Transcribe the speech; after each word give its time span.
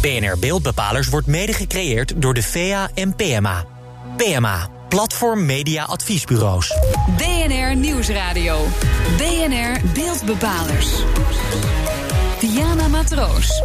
BNR 0.00 0.38
Beeldbepalers 0.38 1.08
wordt 1.08 1.26
mede 1.26 1.52
gecreëerd 1.52 2.22
door 2.22 2.34
de 2.34 2.42
VA 2.42 2.88
en 2.94 3.14
PMA. 3.16 3.64
PMA, 4.16 4.68
Platform 4.88 5.46
Media 5.46 5.84
Adviesbureaus. 5.84 6.74
BNR 7.16 7.76
Nieuwsradio. 7.76 8.66
BNR 9.16 9.80
Beeldbepalers. 9.94 10.90
Diana 12.40 12.88
Matroos. 12.88 13.62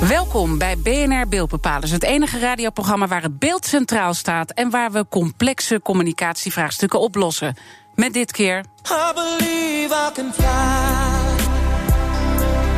Welkom 0.00 0.58
bij 0.58 0.76
BNR 0.78 1.28
Beeldbepalers, 1.28 1.90
het 1.90 2.02
enige 2.02 2.38
radioprogramma 2.38 3.06
waar 3.06 3.22
het 3.22 3.38
beeld 3.38 3.66
centraal 3.66 4.14
staat 4.14 4.50
en 4.50 4.70
waar 4.70 4.92
we 4.92 5.06
complexe 5.08 5.80
communicatievraagstukken 5.82 7.00
oplossen. 7.00 7.56
Met 7.94 8.12
dit 8.12 8.32
keer. 8.32 8.58
I 8.58 9.12
believe 9.14 9.94
I 9.94 10.12
can 10.14 10.32
fly. 10.32 10.46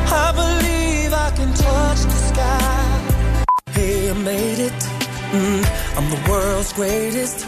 I 0.08 0.32
believe 0.34 0.85
Can 1.34 1.52
touch 1.52 2.00
the 2.02 2.18
sky. 2.32 3.00
Hey, 3.70 4.10
I 4.10 4.12
made 4.14 4.58
it. 4.58 4.72
Mm, 5.32 5.64
I'm 5.96 6.08
the 6.10 6.20
world's 6.28 6.72
greatest. 6.72 7.46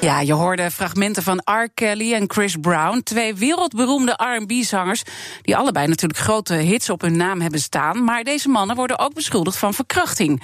Ja, 0.00 0.20
je 0.20 0.32
hoorde 0.32 0.70
fragmenten 0.70 1.22
van 1.22 1.42
R. 1.44 1.68
Kelly 1.74 2.14
en 2.14 2.24
Chris 2.30 2.56
Brown. 2.60 3.00
Twee 3.02 3.34
wereldberoemde 3.34 4.12
RB-zangers. 4.38 5.02
Die 5.42 5.56
allebei 5.56 5.86
natuurlijk 5.86 6.20
grote 6.20 6.54
hits 6.54 6.90
op 6.90 7.00
hun 7.00 7.16
naam 7.16 7.40
hebben 7.40 7.60
staan. 7.60 8.04
Maar 8.04 8.24
deze 8.24 8.48
mannen 8.48 8.76
worden 8.76 8.98
ook 8.98 9.14
beschuldigd 9.14 9.58
van 9.58 9.74
verkrachting. 9.74 10.42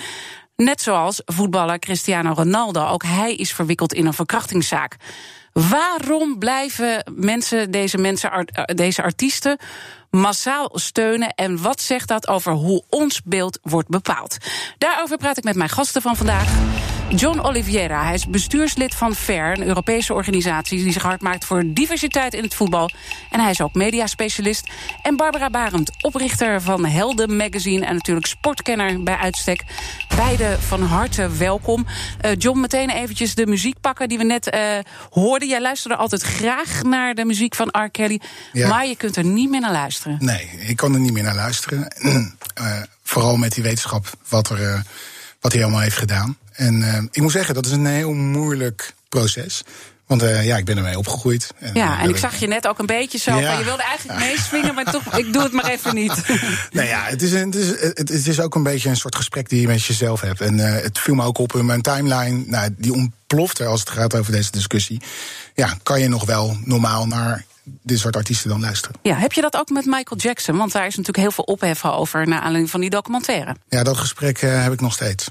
Net 0.57 0.81
zoals 0.83 1.23
voetballer 1.25 1.79
Cristiano 1.79 2.33
Ronaldo. 2.33 2.87
Ook 2.87 3.03
hij 3.03 3.35
is 3.35 3.53
verwikkeld 3.53 3.93
in 3.95 4.07
een 4.07 4.13
verkrachtingszaak. 4.15 4.97
Waarom 5.53 6.39
blijven 6.39 7.13
mensen, 7.15 7.71
deze, 7.71 7.99
mensen, 7.99 8.31
art- 8.31 8.77
deze 8.77 9.03
artiesten 9.03 9.59
massaal 10.11 10.71
steunen? 10.73 11.29
En 11.35 11.63
wat 11.63 11.81
zegt 11.81 12.09
dat 12.09 12.29
over 12.29 12.53
hoe 12.53 12.83
ons 12.89 13.23
beeld 13.25 13.59
wordt 13.63 13.89
bepaald? 13.89 14.37
Daarover 14.79 15.17
praat 15.17 15.37
ik 15.37 15.45
met 15.45 15.57
mijn 15.57 15.71
gasten 15.71 16.03
van 16.03 16.17
vandaag. 16.17 16.49
John 17.09 17.39
Oliveira, 17.41 18.05
hij 18.05 18.15
is 18.15 18.27
bestuurslid 18.27 18.95
van 18.95 19.15
FAIR, 19.15 19.53
een 19.59 19.67
Europese 19.67 20.15
organisatie 20.15 20.83
die 20.83 20.93
zich 20.93 21.03
hard 21.03 21.21
maakt 21.21 21.45
voor 21.45 21.63
diversiteit 21.67 22.35
in 22.35 22.43
het 22.43 22.55
voetbal. 22.55 22.91
En 23.31 23.41
hij 23.41 23.51
is 23.51 23.61
ook 23.61 23.75
mediaspecialist. 23.75 24.71
En 25.03 25.17
Barbara 25.17 25.51
Barend, 25.51 25.91
oprichter 26.01 26.63
van 26.63 26.85
Helden 26.85 27.37
Magazine 27.37 27.87
en 27.87 27.95
natuurlijk 27.95 28.27
sportkenner 28.27 29.03
bij 29.03 29.17
uitstek. 29.17 29.63
Beide 30.17 30.57
van 30.61 30.83
harte 30.83 31.29
welkom. 31.29 31.87
Eh, 32.21 32.31
John, 32.39 32.61
meteen 32.61 32.91
eventjes 32.91 33.35
de 33.35 33.47
muziek 33.47 33.81
pakken 33.81 34.09
die 34.09 34.19
we 34.19 34.25
net 34.25 34.51
eh, 34.51 34.61
hoorden. 35.11 35.49
Jij 35.49 35.61
luisterde 35.61 35.97
altijd 35.97 36.23
graag 36.23 36.83
naar 36.83 37.15
de 37.15 37.25
muziek 37.25 37.55
van 37.55 37.69
R. 37.69 37.91
Kelly, 37.91 38.21
Ja. 38.53 38.69
maar 38.69 38.87
je 38.87 38.97
kunt 38.97 39.17
er 39.17 39.25
niet 39.25 39.51
meer 39.51 39.61
naar 39.61 39.73
luisteren. 39.73 40.17
Nee, 40.21 40.51
ik 40.61 40.77
kan 40.77 40.95
er 40.95 41.01
niet 41.01 41.13
meer 41.13 41.23
naar 41.23 41.35
luisteren. 41.35 41.89
Eh, 42.55 42.83
vooral 43.03 43.37
met 43.37 43.55
die 43.55 43.63
wetenschap 43.63 44.07
wat, 44.29 44.51
er, 44.51 44.83
wat 45.41 45.53
hij 45.53 45.63
allemaal 45.63 45.81
heeft 45.81 45.97
gedaan. 45.97 46.37
En 46.55 46.83
eh, 46.83 47.03
ik 47.11 47.23
moet 47.23 47.33
zeggen, 47.33 47.55
dat 47.55 47.67
is 47.67 47.73
een 47.73 47.87
heel 47.87 48.13
moeilijk 48.13 48.95
proces. 49.09 49.63
Want 50.07 50.23
eh, 50.23 50.47
ja, 50.47 50.57
ik 50.57 50.65
ben 50.65 50.77
ermee 50.77 50.99
opgegroeid. 50.99 51.51
Ja, 51.75 51.99
en 51.99 52.05
eh, 52.05 52.09
ik 52.09 52.17
zag 52.17 52.37
je 52.37 52.47
net 52.47 52.67
ook 52.67 52.79
een 52.79 52.87
beetje 52.87 53.19
zo 53.19 53.39
Ja. 53.39 53.49
van... 53.51 53.59
je 53.59 53.65
wilde 53.65 53.83
eigenlijk 53.83 54.19
meeswingen, 54.19 54.75
maar 54.75 54.85
toch, 54.85 55.17
ik 55.19 55.33
doe 55.33 55.43
het 55.43 55.53
maar 55.53 55.71
even 55.71 55.95
niet. 55.95 56.13
Nou 56.71 56.89
ja, 56.89 57.03
het 57.05 57.23
is, 57.23 57.33
een, 57.33 57.47
het, 57.47 57.55
is, 57.55 57.69
het, 57.95 58.27
is 58.27 58.41
ook 58.41 58.55
een 58.55 58.63
beetje 58.63 58.89
een 58.89 58.97
soort 58.97 59.15
gesprek 59.15 59.49
die 59.49 59.61
je 59.61 59.67
met 59.67 59.85
jezelf 59.85 60.21
hebt. 60.21 60.41
En 60.41 60.59
het 60.59 60.99
viel 60.99 61.15
me 61.15 61.25
ook 61.25 61.39
op 61.39 61.55
in 61.55 61.67
mijn 61.67 61.83
timeline. 61.83 62.45
Nou, 62.47 62.75
die 62.79 62.93
ontplofte 62.93 63.65
als 63.65 63.81
het 63.81 63.91
gaat 63.91 64.15
over 64.15 64.33
deze 64.33 64.51
discussie. 64.51 65.01
Ja, 65.55 65.77
kan 65.83 66.01
je 66.01 66.09
nog 66.09 66.25
wel 66.25 66.57
normaal 66.65 67.07
naar 67.07 67.45
dit 67.83 67.99
soort 67.99 68.17
artiesten 68.17 68.49
dan 68.49 68.61
luisteren? 68.61 68.97
Ja, 69.03 69.15
heb 69.17 69.33
je 69.33 69.41
dat 69.41 69.57
ook 69.57 69.71
met 69.71 69.85
Michael 69.85 70.21
Jackson? 70.21 70.57
Want 70.57 70.73
daar 70.73 70.87
is 70.87 70.97
natuurlijk 70.97 71.25
heel 71.25 71.31
veel 71.31 71.45
ophef 71.45 71.85
over... 71.85 72.29
naar 72.29 72.39
aanleiding 72.41 72.71
van 72.71 72.81
die 72.81 72.91
documentaire. 72.91 73.57
Ja, 73.69 73.83
dat 73.83 73.97
gesprek 73.97 74.41
heb 74.41 74.73
ik 74.73 74.81
nog 74.81 74.93
steeds. 74.93 75.29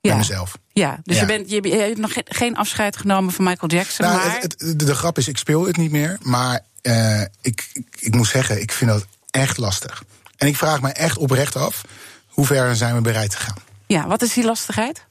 Ja. 0.00 0.08
Bij 0.10 0.16
mezelf. 0.18 0.58
Ja, 0.72 0.98
dus 1.02 1.14
Ja. 1.14 1.20
Je, 1.20 1.26
bent, 1.26 1.50
je, 1.50 1.62
je 1.68 1.74
hebt 1.76 1.98
nog 1.98 2.12
ge- 2.12 2.24
geen 2.28 2.56
afscheid 2.56 2.96
genomen 2.96 3.32
van 3.32 3.44
Michael 3.44 3.70
Jackson. 3.72 4.06
Nou, 4.06 4.18
maar... 4.26 4.40
het, 4.40 4.42
het- 4.42 4.78
de, 4.78 4.84
de 4.84 4.94
grap 4.94 5.18
is, 5.18 5.28
ik 5.28 5.38
speel 5.38 5.66
het 5.66 5.76
niet 5.76 5.90
meer. 5.90 6.18
Maar 6.22 6.60
eh, 6.82 7.20
ik, 7.20 7.70
ik, 7.72 7.86
ik 7.98 8.14
moet 8.14 8.26
zeggen, 8.28 8.60
ik 8.60 8.72
vind 8.72 8.90
dat 8.90 9.06
echt 9.30 9.56
lastig. 9.56 10.02
En 10.36 10.46
ik 10.48 10.56
vraag 10.56 10.80
me 10.82 10.88
echt 10.92 11.16
oprecht 11.16 11.56
af, 11.56 11.82
hoe 12.26 12.46
ver 12.46 12.76
zijn 12.76 12.94
we 12.94 13.00
bereid 13.00 13.30
te 13.30 13.36
gaan? 13.36 13.56
Ja, 13.86 14.06
wat 14.06 14.22
is 14.22 14.32
die 14.32 14.44
lastigheid? 14.44 15.06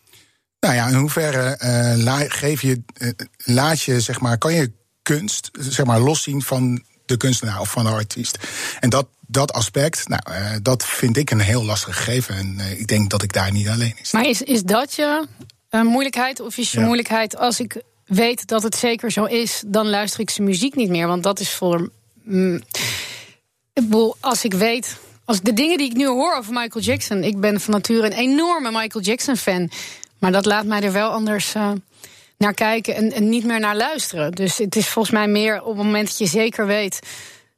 Nou 0.59 0.76
ja, 0.76 0.88
in 0.88 0.94
hoeverre 0.96 1.56
eh, 1.58 1.94
la- 2.03 2.26
geef 2.28 2.62
je, 2.62 2.81
eh, 2.94 3.09
laat 3.38 3.81
je, 3.81 4.02
zeg 4.02 4.20
maar, 4.20 4.38
kan 4.38 4.53
je 4.53 4.72
kunst 5.02 5.50
zeg 5.59 5.86
maar, 5.86 6.00
loszien 6.00 6.42
van 6.42 6.84
de 7.07 7.18
kunstenaar 7.18 7.59
of 7.59 7.69
van 7.72 7.84
de 7.84 7.90
artiest? 7.91 8.38
En 8.79 8.90
dat, 8.90 9.07
dat 9.28 9.53
aspect, 9.53 10.07
nou, 10.07 10.22
eh, 10.25 10.51
dat 10.62 10.85
vind 10.85 11.18
ik 11.18 11.31
een 11.31 11.40
heel 11.40 11.63
lastig 11.63 11.95
gegeven. 11.95 12.35
En 12.35 12.56
eh, 12.59 12.79
ik 12.79 12.88
denk 12.88 13.09
dat 13.09 13.23
ik 13.23 13.34
daar 13.34 13.51
niet 13.51 13.68
alleen 13.68 13.95
sta. 14.01 14.18
Maar 14.18 14.28
is, 14.28 14.41
is 14.41 14.63
dat 14.63 14.94
je 14.94 15.28
eh, 15.69 15.81
moeilijkheid? 15.81 16.40
Of 16.40 16.57
is 16.57 16.72
je 16.72 16.79
Ja. 16.79 16.85
moeilijkheid 16.85 17.38
als 17.38 17.59
ik 17.59 17.81
weet 18.06 18.47
dat 18.47 18.63
het 18.63 18.75
zeker 18.75 19.12
zo 19.12 19.23
is, 19.25 19.63
dan 19.66 19.90
luister 19.90 20.19
ik 20.19 20.29
zijn 20.29 20.47
muziek 20.47 20.75
niet 20.75 20.90
meer? 20.90 21.07
Want 21.07 21.23
dat 21.23 21.40
is 21.40 21.50
voor. 21.53 21.90
mm, 22.23 22.62
als 24.19 24.44
ik 24.44 24.53
weet. 24.53 24.97
Als 25.25 25.41
de 25.41 25.53
dingen 25.53 25.78
die 25.78 25.90
ik 25.90 25.96
nu 25.97 26.06
hoor 26.07 26.35
over 26.35 26.53
Michael 26.53 26.84
Jackson. 26.85 27.23
Ik 27.23 27.40
ben 27.40 27.62
van 27.62 27.73
nature 27.73 28.06
een 28.06 28.12
enorme 28.17 28.72
Michael 28.72 29.03
Jackson-fan. 29.03 29.72
Maar 30.19 30.31
dat 30.31 30.46
laat 30.46 30.66
mij 30.66 30.81
er 30.81 30.91
wel 30.91 31.09
anders 31.09 31.53
naar 32.38 32.53
kijken 32.53 32.96
en, 32.96 33.12
en 33.14 33.30
niet 33.30 33.44
meer 33.46 33.59
naar 33.59 33.75
luisteren. 33.75 34.31
Dus 34.31 34.58
het 34.58 34.75
is 34.75 34.88
volgens 34.88 35.14
mij 35.14 35.28
meer 35.28 35.62
op 35.62 35.78
het 35.78 35.86
moment 35.86 36.08
dat 36.08 36.18
je 36.18 36.25
zeker 36.25 36.66
weet 36.66 37.00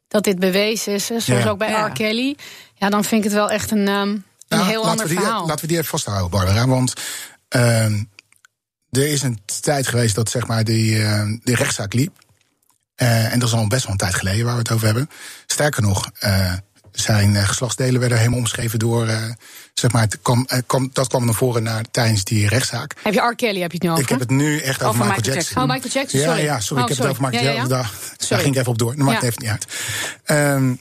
dat 0.07 0.23
dit 0.23 0.39
bewezen 0.39 0.93
is. 0.93 1.09
hè, 1.09 1.19
Zoals 1.19 1.43
Ja. 1.43 1.49
ook 1.49 1.57
bij 1.57 1.69
Ja. 1.69 1.85
R. 1.87 1.91
Kelly. 1.91 2.35
Ja, 2.75 2.89
dan 2.89 3.03
vind 3.03 3.23
ik 3.23 3.29
het 3.29 3.39
wel 3.39 3.51
echt 3.51 3.71
een, 3.71 3.87
ehm, 3.87 3.99
een 4.09 4.23
Nou, 4.47 4.63
heel 4.69 4.87
ander 4.89 5.07
die, 5.07 5.17
verhaal. 5.19 5.45
Laten 5.45 5.61
we 5.61 5.67
die 5.67 5.77
even 5.77 5.89
vasthouden, 5.89 6.29
Barbara. 6.29 6.67
Want 6.67 6.93
ehm, 7.49 8.03
er 8.91 9.07
is 9.07 9.21
een 9.21 9.39
tijd 9.61 9.87
geweest 9.87 10.15
dat 10.15 10.29
zeg 10.29 10.47
maar, 10.47 10.63
die, 10.63 11.03
eh, 11.03 11.23
die 11.43 11.55
rechtszaak 11.55 11.93
liep. 11.93 12.17
Eh, 12.95 13.33
en 13.33 13.39
dat 13.39 13.47
is 13.47 13.55
al 13.55 13.67
best 13.67 13.83
wel 13.83 13.91
een 13.91 13.97
tijd 13.97 14.15
geleden 14.15 14.45
waar 14.45 14.53
we 14.53 14.59
het 14.59 14.71
over 14.71 14.85
hebben. 14.85 15.09
Sterker 15.47 15.81
nog, 15.81 16.09
eh, 16.19 16.53
zijn 16.91 17.35
eh, 17.35 17.47
geslachtsdelen 17.47 17.99
werden 17.99 18.17
helemaal 18.17 18.39
omschreven 18.39 18.79
door. 18.79 19.07
eh, 19.07 19.23
zeg 19.73 19.91
maar, 19.91 20.07
kwam, 20.21 20.45
eh, 20.47 20.59
kwam, 20.67 20.89
dat 20.93 21.07
kwam 21.07 21.25
naar 21.25 21.33
voren 21.33 21.63
naar, 21.63 21.83
tijdens 21.91 22.23
die 22.23 22.47
rechtszaak. 22.47 22.95
Heb 23.03 23.13
je 23.13 23.19
R. 23.21 23.35
Kelly 23.35 23.61
heb 23.61 23.71
je 23.71 23.77
het 23.77 23.83
nu 23.83 23.89
over? 23.89 24.03
Ik 24.03 24.09
heb 24.09 24.19
het 24.19 24.29
nu 24.29 24.59
echt 24.59 24.83
over, 24.83 24.87
Over 24.87 24.99
Michael, 24.99 25.15
Michael 25.17 25.35
Jackson. 25.35 25.61
Oh, 25.61 25.67
Michael 25.69 25.93
Jackson, 25.93 26.19
Ja, 26.19 26.25
sorry. 26.25 26.43
ja, 26.43 26.59
sorry, 26.59 26.83
Oh, 26.83 26.89
ik 26.89 26.95
heb 26.95 27.03
het 27.05 27.11
over 27.15 27.23
Michael 27.29 27.43
Ja, 27.43 27.49
ja, 27.49 27.55
Jackson. 27.55 27.77
ja. 27.77 27.83
Daar, 27.83 27.91
daar 27.91 28.15
Sorry. 28.27 28.43
ging 28.43 28.53
ik 28.55 28.59
even 28.59 28.71
op 28.71 28.77
door. 28.77 28.95
Dat 28.95 29.05
maakt 29.05 29.21
Ja. 29.21 29.27
even 29.27 29.41
niet 29.41 29.51
uit. 29.51 29.67
Ehm, 30.23 30.73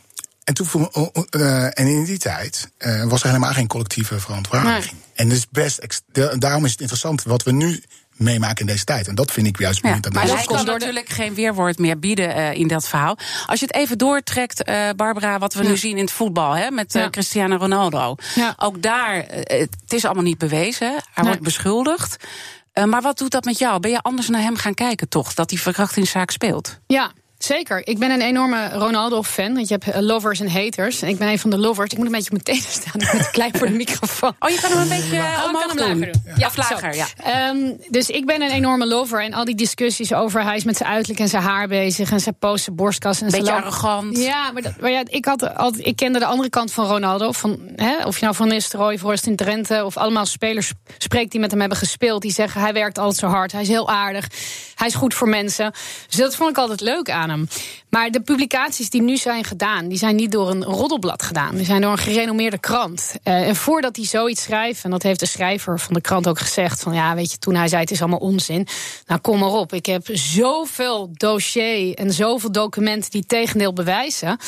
en, 0.44 0.54
toen, 0.54 0.66
oh, 0.92 1.08
oh, 1.12 1.24
en 1.64 1.86
in 1.86 2.04
die 2.04 2.18
tijd 2.18 2.70
was 3.04 3.20
er 3.22 3.26
helemaal 3.26 3.52
geen 3.52 3.66
collectieve 3.66 4.20
verontwaardiging. 4.20 4.96
En 5.14 5.28
dus 5.28 5.46
best, 5.50 6.02
daarom 6.38 6.64
is 6.64 6.70
het 6.70 6.80
interessant 6.80 7.22
wat 7.22 7.42
we 7.42 7.52
nu 7.52 7.82
meemaken 8.18 8.60
in 8.60 8.66
deze 8.66 8.84
tijd. 8.84 9.08
En 9.08 9.14
dat 9.14 9.32
vind 9.32 9.46
ik 9.46 9.58
juist 9.58 9.82
Ja, 9.82 9.98
maar 10.12 10.26
hij 10.26 10.44
kan 10.44 10.64
natuurlijk 10.64 11.08
geen 11.08 11.34
weerwoord 11.34 11.78
meer 11.78 11.98
bieden 11.98 12.34
eh, 12.34 12.52
in 12.52 12.68
dat 12.68 12.88
verhaal. 12.88 13.18
Als 13.46 13.60
je 13.60 13.66
het 13.66 13.74
even 13.74 13.98
doortrekt, 13.98 14.62
eh, 14.62 14.88
Barbara, 14.96 15.38
wat 15.38 15.54
we 15.54 15.64
nu 15.64 15.76
zien 15.76 15.96
in 15.96 16.02
het 16.04 16.12
voetbal 16.12 16.52
hè, 16.52 16.70
met 16.70 16.94
eh, 16.94 17.02
Ja. 17.02 17.10
Cristiano 17.10 17.56
Ronaldo. 17.56 18.14
Ja. 18.34 18.54
Ook 18.56 18.82
daar, 18.82 19.14
het 19.28 19.68
is 19.92 20.04
allemaal 20.04 20.22
niet 20.22 20.38
bewezen. 20.38 20.88
Hij 20.88 21.00
Nee. 21.14 21.24
wordt 21.24 21.42
beschuldigd. 21.42 22.16
Eh, 22.72 22.84
maar 22.84 23.02
wat 23.02 23.18
doet 23.18 23.30
dat 23.30 23.44
met 23.44 23.58
jou? 23.58 23.80
Ben 23.80 23.90
je 23.90 24.02
anders 24.02 24.28
naar 24.28 24.40
hem 24.42 24.56
gaan 24.56 24.74
kijken, 24.74 25.08
toch? 25.08 25.34
Dat 25.34 25.48
die 25.48 25.60
verkrachtingszaak 25.60 26.30
speelt? 26.30 26.78
Ja, 26.86 27.10
zeker. 27.38 27.86
Ik 27.86 27.98
ben 27.98 28.10
een 28.10 28.20
enorme 28.20 28.68
Ronaldo-fan. 28.68 29.54
Want 29.54 29.68
je 29.68 29.74
hebt 29.74 29.96
eh, 29.96 30.00
lovers 30.00 30.40
en 30.40 30.50
haters. 30.50 31.02
En 31.02 31.08
ik 31.08 31.18
ben 31.18 31.28
een 31.28 31.38
van 31.38 31.50
de 31.50 31.58
lovers. 31.58 31.90
Ik 31.90 31.96
moet 31.96 32.06
een 32.06 32.12
beetje 32.12 32.30
op 32.30 32.44
mijn 32.44 32.58
tenen 32.58 32.72
staan. 32.72 33.00
Ik 33.08 33.10
ben 33.12 33.20
te 33.20 33.30
klein 33.30 33.56
voor 33.56 33.66
de 33.66 33.72
microfoon. 33.72 34.36
Oh, 34.38 34.48
je 34.48 34.60
kan 34.60 34.70
hem 34.70 34.80
een 34.80 34.88
beetje 34.88 35.16
Oh, 35.16 35.38
uh, 35.38 35.44
omhoog 35.44 35.66
hem 35.66 35.76
doen. 35.76 35.98
lager 35.98 36.12
doen. 36.12 36.32
Ja, 36.36 36.50
lager, 36.54 36.94
zo. 36.94 36.98
ja. 36.98 37.06
Ehm, 37.16 37.72
dus 37.88 38.10
ik 38.10 38.26
ben 38.26 38.42
een 38.42 38.50
enorme 38.50 38.86
lover. 38.86 39.22
En 39.22 39.34
al 39.34 39.44
die 39.44 39.54
discussies 39.54 40.12
over 40.12 40.42
hij 40.42 40.56
is 40.56 40.64
met 40.64 40.76
zijn 40.76 40.88
uiterlijk 40.88 41.20
en 41.20 41.28
zijn 41.28 41.42
haar 41.42 41.68
bezig. 41.68 42.10
En 42.10 42.20
zijn 42.20 42.36
post, 42.38 42.64
zijn 42.64 42.76
borstkas 42.76 43.20
en 43.20 43.30
zijn 43.30 43.42
Beetje 43.42 43.58
arrogant. 43.58 44.18
Ja, 44.18 44.52
maar, 44.52 44.62
dat, 44.62 44.80
maar 44.80 44.90
ja, 44.90 45.02
ik, 45.06 45.24
had 45.24 45.54
altijd, 45.54 45.86
ik 45.86 45.96
kende 45.96 46.18
de 46.18 46.26
andere 46.26 46.50
kant 46.50 46.72
van 46.72 46.86
Ronaldo. 46.86 47.32
Van, 47.32 47.58
hè, 47.76 48.04
of 48.04 48.18
je 48.18 48.24
nou 48.24 48.36
van 48.36 48.48
Nistelrooy, 48.48 48.98
Forrest 48.98 49.26
in 49.26 49.36
Drenthe... 49.36 49.84
of 49.84 49.96
allemaal 49.96 50.26
spelers 50.26 50.72
spreekt 50.98 51.30
die 51.30 51.40
met 51.40 51.50
hem 51.50 51.60
hebben 51.60 51.78
gespeeld... 51.78 52.22
die 52.22 52.32
zeggen 52.32 52.60
hij 52.60 52.72
werkt 52.72 52.98
altijd 52.98 53.18
zo 53.18 53.26
hard, 53.26 53.52
hij 53.52 53.62
is 53.62 53.68
heel 53.68 53.88
aardig... 53.88 54.28
hij 54.74 54.86
is 54.86 54.94
goed 54.94 55.14
voor 55.14 55.28
mensen. 55.28 55.72
Dus 56.06 56.16
dat 56.16 56.36
vond 56.36 56.50
ik 56.50 56.58
altijd 56.58 56.80
leuk 56.80 57.10
aan 57.10 57.27
Maar 57.88 58.10
de 58.10 58.20
publicaties 58.20 58.90
die 58.90 59.02
nu 59.02 59.16
zijn 59.16 59.44
gedaan... 59.44 59.88
die 59.88 59.98
zijn 59.98 60.16
niet 60.16 60.32
door 60.32 60.50
een 60.50 60.64
roddelblad 60.64 61.22
gedaan. 61.22 61.56
Die 61.56 61.64
zijn 61.64 61.80
door 61.80 61.90
een 61.90 61.98
gerenommeerde 61.98 62.58
krant. 62.58 63.14
Eh, 63.22 63.48
en 63.48 63.56
voordat 63.56 63.96
hij 63.96 64.04
zoiets 64.04 64.42
schrijft... 64.42 64.84
en 64.84 64.90
dat 64.90 65.02
heeft 65.02 65.20
de 65.20 65.26
schrijver 65.26 65.80
van 65.80 65.94
de 65.94 66.00
krant 66.00 66.28
ook 66.28 66.38
gezegd... 66.38 66.82
van 66.82 66.94
ja, 66.94 67.14
weet 67.14 67.30
je, 67.30 67.38
toen 67.38 67.54
hij 67.54 67.68
zei 67.68 67.80
het 67.80 67.90
is 67.90 68.00
allemaal 68.00 68.18
onzin... 68.18 68.66
nou, 69.06 69.20
kom 69.20 69.38
maar 69.38 69.52
op. 69.52 69.72
Ik 69.72 69.86
heb 69.86 70.08
zoveel 70.12 71.10
dossier 71.12 71.94
en 71.94 72.12
zoveel 72.12 72.52
documenten... 72.52 73.10
die 73.10 73.26
tegendeel 73.26 73.72
bewijzen... 73.72 74.38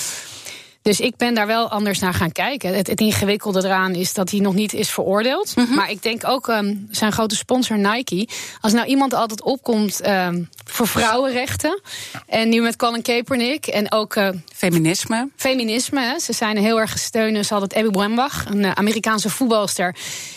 Dus 0.82 1.00
ik 1.00 1.16
ben 1.16 1.34
daar 1.34 1.46
wel 1.46 1.70
anders 1.70 1.98
naar 1.98 2.14
gaan 2.14 2.32
kijken. 2.32 2.74
Het, 2.74 2.86
het 2.86 3.00
ingewikkelde 3.00 3.64
eraan 3.64 3.94
is 3.94 4.14
dat 4.14 4.30
hij 4.30 4.40
nog 4.40 4.54
niet 4.54 4.72
is 4.72 4.90
veroordeeld. 4.90 5.56
Mhm. 5.56 5.74
Maar 5.74 5.90
ik 5.90 6.02
denk 6.02 6.26
ook 6.26 6.48
um, 6.48 6.86
zijn 6.90 7.12
grote 7.12 7.36
sponsor 7.36 7.78
Nike. 7.78 8.28
Als 8.60 8.72
nou 8.72 8.86
iemand 8.86 9.14
altijd 9.14 9.42
opkomt 9.42 10.06
um, 10.06 10.48
voor 10.64 10.86
vrouwenrechten. 10.86 11.80
En 12.26 12.48
nu 12.48 12.60
met 12.60 12.76
Colin 12.76 13.02
Kaepernick. 13.02 13.66
En 13.66 13.92
ook 13.92 14.14
uh, 14.14 14.28
feminisme. 14.54 15.28
Feminisme. 15.36 16.00
Hè. 16.00 16.18
Ze 16.18 16.32
zijn 16.32 16.56
heel 16.56 16.80
erg 16.80 16.92
gesteund. 16.92 17.46
Ze 17.46 17.54
hadden 17.54 17.78
Abby 17.78 17.98
Wambach, 17.98 18.44
een 18.46 18.62
uh, 18.62 18.70
Amerikaanse 18.70 19.30
voetbalster. 19.30 19.96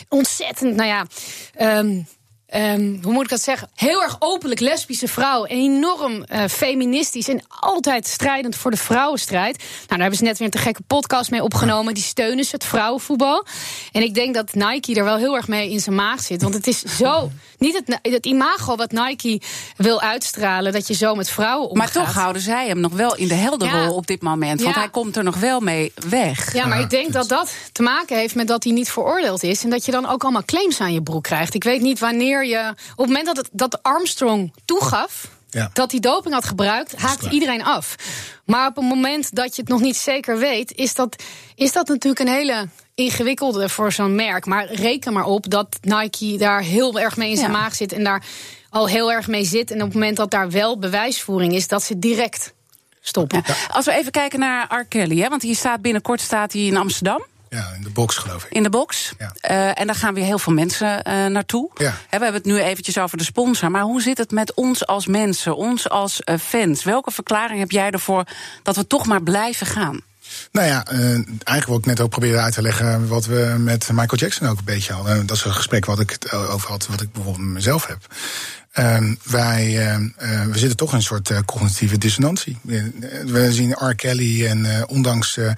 Ontzettend, 0.09 0.75
nou 0.75 0.87
ja. 0.87 1.05
Um, 1.79 2.07
Um, 2.55 2.99
hoe 3.03 3.13
moet 3.13 3.23
ik 3.23 3.29
dat 3.29 3.41
zeggen? 3.41 3.69
Heel 3.75 4.01
erg 4.01 4.15
openlijk 4.19 4.59
lesbische 4.59 5.07
vrouw. 5.07 5.45
Enorm 5.45 6.25
uh, 6.31 6.43
feministisch 6.49 7.27
en 7.27 7.41
altijd 7.59 8.07
strijdend 8.07 8.55
voor 8.55 8.71
de 8.71 8.77
vrouwenstrijd. 8.77 9.57
Nou, 9.57 9.87
daar 9.87 9.99
hebben 9.99 10.17
ze 10.17 10.23
net 10.23 10.37
weer 10.37 10.47
een 10.47 10.53
te 10.53 10.57
gekke 10.57 10.81
podcast 10.87 11.31
mee 11.31 11.43
opgenomen. 11.43 11.93
Die 11.93 12.03
steunen 12.03 12.45
ze, 12.45 12.51
het 12.55 12.65
vrouwenvoetbal. 12.65 13.45
En 13.91 14.01
ik 14.01 14.13
denk 14.13 14.35
dat 14.35 14.53
Nike 14.53 14.95
er 14.95 15.03
wel 15.03 15.17
heel 15.17 15.35
erg 15.35 15.47
mee 15.47 15.71
in 15.71 15.79
zijn 15.79 15.95
maag 15.95 16.21
zit. 16.21 16.41
Want 16.41 16.53
het 16.53 16.67
is 16.67 16.81
zo. 16.81 17.31
Niet 17.57 17.81
het, 17.85 17.99
het 18.01 18.25
imago 18.25 18.75
wat 18.75 18.91
Nike 18.91 19.41
wil 19.77 20.01
uitstralen, 20.01 20.73
dat 20.73 20.87
je 20.87 20.93
zo 20.93 21.15
met 21.15 21.29
vrouwen 21.29 21.69
omgaat. 21.69 21.93
Maar 21.93 22.03
toch 22.03 22.13
houden 22.13 22.41
zij 22.41 22.67
hem 22.67 22.79
nog 22.79 22.93
wel 22.93 23.15
in 23.15 23.27
de 23.27 23.33
helderrol 23.33 23.81
ja. 23.81 23.91
op 23.91 24.07
dit 24.07 24.21
moment. 24.21 24.61
Want 24.61 24.75
ja. 24.75 24.81
hij 24.81 24.89
komt 24.89 25.15
er 25.15 25.23
nog 25.23 25.37
wel 25.37 25.59
mee 25.59 25.91
weg. 26.09 26.53
Ja, 26.53 26.65
maar 26.65 26.79
ik 26.79 26.89
denk 26.89 27.13
dat 27.13 27.29
dat 27.29 27.53
te 27.71 27.81
maken 27.81 28.17
heeft 28.17 28.35
met 28.35 28.47
dat 28.47 28.63
hij 28.63 28.73
niet 28.73 28.91
veroordeeld 28.91 29.43
is. 29.43 29.63
En 29.63 29.69
dat 29.69 29.85
je 29.85 29.91
dan 29.91 30.09
ook 30.09 30.23
allemaal 30.23 30.45
claims 30.45 30.79
aan 30.79 30.93
je 30.93 31.01
broek 31.01 31.23
krijgt. 31.23 31.53
Ik 31.53 31.63
weet 31.63 31.81
niet 31.81 31.99
wanneer 31.99 32.42
je. 32.45 32.73
Op 32.91 32.97
het 32.97 33.07
moment 33.07 33.25
dat, 33.25 33.37
het, 33.37 33.49
dat 33.51 33.83
Armstrong 33.83 34.53
toegaf. 34.65 35.27
Ja. 35.49 35.69
Dat 35.73 35.91
hij 35.91 35.99
doping 35.99 36.33
had 36.33 36.45
gebruikt, 36.45 36.95
haakte 36.95 37.29
iedereen 37.29 37.63
af. 37.63 37.95
Maar 38.45 38.67
op 38.67 38.75
het 38.75 38.85
moment 38.85 39.35
dat 39.35 39.55
je 39.55 39.61
het 39.61 39.71
nog 39.71 39.81
niet 39.81 39.97
zeker 39.97 40.37
weet, 40.37 40.73
is 40.75 40.93
dat, 40.95 41.23
is 41.55 41.71
dat 41.71 41.87
natuurlijk 41.87 42.19
een 42.19 42.33
hele 42.33 42.67
ingewikkelde 42.95 43.69
voor 43.69 43.91
zo'n 43.91 44.15
merk. 44.15 44.45
Maar 44.45 44.73
reken 44.73 45.13
maar 45.13 45.25
op 45.25 45.49
dat 45.49 45.77
Nike 45.81 46.37
daar 46.37 46.61
heel 46.61 46.99
erg 46.99 47.17
mee 47.17 47.29
in 47.29 47.37
zijn 47.37 47.51
ja. 47.51 47.57
maag 47.57 47.75
zit 47.75 47.93
en 47.93 48.03
daar 48.03 48.23
al 48.69 48.87
heel 48.87 49.11
erg 49.11 49.27
mee 49.27 49.45
zit. 49.45 49.71
En 49.71 49.77
op 49.77 49.85
het 49.85 49.93
moment 49.93 50.17
dat 50.17 50.31
daar 50.31 50.49
wel 50.49 50.79
bewijsvoering 50.79 51.53
is, 51.53 51.67
dat 51.67 51.83
ze 51.83 51.99
direct 51.99 52.53
stoppen. 53.01 53.43
Ja. 53.45 53.55
Als 53.69 53.85
we 53.85 53.91
even 53.91 54.11
kijken 54.11 54.39
naar 54.39 54.79
R. 54.79 54.85
Kelly, 54.85 55.19
hè, 55.19 55.29
want 55.29 55.41
hier 55.41 55.55
staat 55.55 55.81
binnenkort 55.81 56.21
staat 56.21 56.53
hij 56.53 56.61
in 56.61 56.77
Amsterdam. 56.77 57.25
Ja, 57.53 57.71
in 57.75 57.83
de 57.83 57.89
box 57.89 58.17
geloof 58.17 58.43
ik. 58.43 58.51
In 58.51 58.63
de 58.63 58.69
box. 58.69 59.13
Ja. 59.17 59.33
Uh, 59.49 59.79
en 59.79 59.87
daar 59.87 59.95
gaan 59.95 60.13
weer 60.13 60.23
heel 60.23 60.39
veel 60.39 60.53
mensen 60.53 60.87
uh, 61.07 61.25
naartoe. 61.25 61.69
Ja. 61.75 61.93
He, 62.09 62.17
we 62.17 62.23
hebben 62.23 62.33
het 62.33 62.45
nu 62.45 62.59
eventjes 62.59 62.97
over 62.97 63.17
de 63.17 63.23
sponsor. 63.23 63.71
Maar 63.71 63.81
hoe 63.81 64.01
zit 64.01 64.17
het 64.17 64.31
met 64.31 64.53
ons 64.53 64.87
als 64.87 65.07
mensen, 65.07 65.55
ons 65.55 65.89
als 65.89 66.21
uh, 66.25 66.35
fans? 66.37 66.83
Welke 66.83 67.11
verklaring 67.11 67.59
heb 67.59 67.71
jij 67.71 67.89
ervoor 67.89 68.23
dat 68.63 68.75
we 68.75 68.87
toch 68.87 69.05
maar 69.05 69.23
blijven 69.23 69.67
gaan? 69.67 70.01
Nou 70.51 70.67
ja, 70.67 70.85
eigenlijk 70.85 71.65
wil 71.65 71.77
ik 71.77 71.85
net 71.85 72.01
ook 72.01 72.09
proberen 72.09 72.41
uit 72.41 72.53
te 72.53 72.61
leggen 72.61 73.07
wat 73.07 73.25
we 73.25 73.55
met 73.57 73.89
Michael 73.91 74.17
Jackson 74.17 74.47
ook 74.47 74.57
een 74.57 74.63
beetje 74.63 74.93
hadden. 74.93 75.25
Dat 75.25 75.37
is 75.37 75.43
een 75.43 75.53
gesprek 75.53 75.85
wat 75.85 75.99
ik 75.99 76.09
het 76.09 76.31
over 76.31 76.69
had, 76.69 76.87
wat 76.87 77.01
ik 77.01 77.11
bijvoorbeeld 77.11 77.45
met 77.45 77.53
mezelf 77.53 77.87
heb. 77.87 77.99
Uh, 78.79 78.97
wij 79.23 79.65
uh, 79.65 79.99
uh, 79.99 80.45
we 80.45 80.57
zitten 80.57 80.77
toch 80.77 80.89
in 80.89 80.95
een 80.95 81.03
soort 81.03 81.29
uh, 81.29 81.39
cognitieve 81.45 81.97
dissonantie. 81.97 82.57
We, 82.61 82.91
we 83.25 83.53
zien 83.53 83.71
R. 83.71 83.95
Kelly 83.95 84.45
en 84.45 84.65
uh, 84.65 84.81
ondanks 84.87 85.37
uh, 85.37 85.51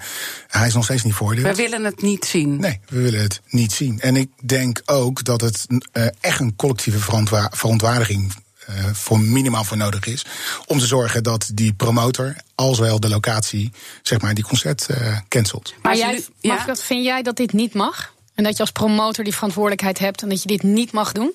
hij 0.48 0.66
is 0.66 0.74
nog 0.74 0.84
steeds 0.84 1.02
niet 1.02 1.14
veroordeeld. 1.14 1.46
We 1.46 1.62
willen 1.62 1.84
het 1.84 2.02
niet 2.02 2.24
zien. 2.24 2.60
Nee, 2.60 2.80
we 2.88 3.00
willen 3.00 3.20
het 3.20 3.40
niet 3.48 3.72
zien. 3.72 4.00
En 4.00 4.16
ik 4.16 4.30
denk 4.42 4.82
ook 4.84 5.24
dat 5.24 5.40
het 5.40 5.66
uh, 5.68 6.06
echt 6.20 6.40
een 6.40 6.56
collectieve 6.56 6.98
verontwa 6.98 7.50
verontwaardiging 7.54 8.34
uh, 8.70 8.84
voor 8.92 9.20
minimaal 9.20 9.64
voor 9.64 9.76
nodig 9.76 10.06
is. 10.06 10.24
Om 10.66 10.78
te 10.78 10.86
zorgen 10.86 11.22
dat 11.22 11.50
die 11.54 11.72
promotor, 11.72 12.34
als 12.54 12.78
wel 12.78 13.00
de 13.00 13.08
locatie, 13.08 13.72
zeg 14.02 14.20
maar, 14.20 14.34
die 14.34 14.44
concert 14.44 14.86
uh, 14.90 15.18
cancelt. 15.28 15.74
Maar 15.82 15.96
jij, 15.96 16.24
mag 16.40 16.58
ja? 16.58 16.64
dat, 16.64 16.82
vind 16.82 17.04
jij 17.04 17.22
dat 17.22 17.36
dit 17.36 17.52
niet 17.52 17.74
mag? 17.74 18.14
En 18.34 18.44
dat 18.44 18.56
je 18.56 18.60
als 18.60 18.70
promotor 18.70 19.24
die 19.24 19.34
verantwoordelijkheid 19.34 19.98
hebt 19.98 20.22
en 20.22 20.28
dat 20.28 20.42
je 20.42 20.48
dit 20.48 20.62
niet 20.62 20.92
mag 20.92 21.12
doen? 21.12 21.34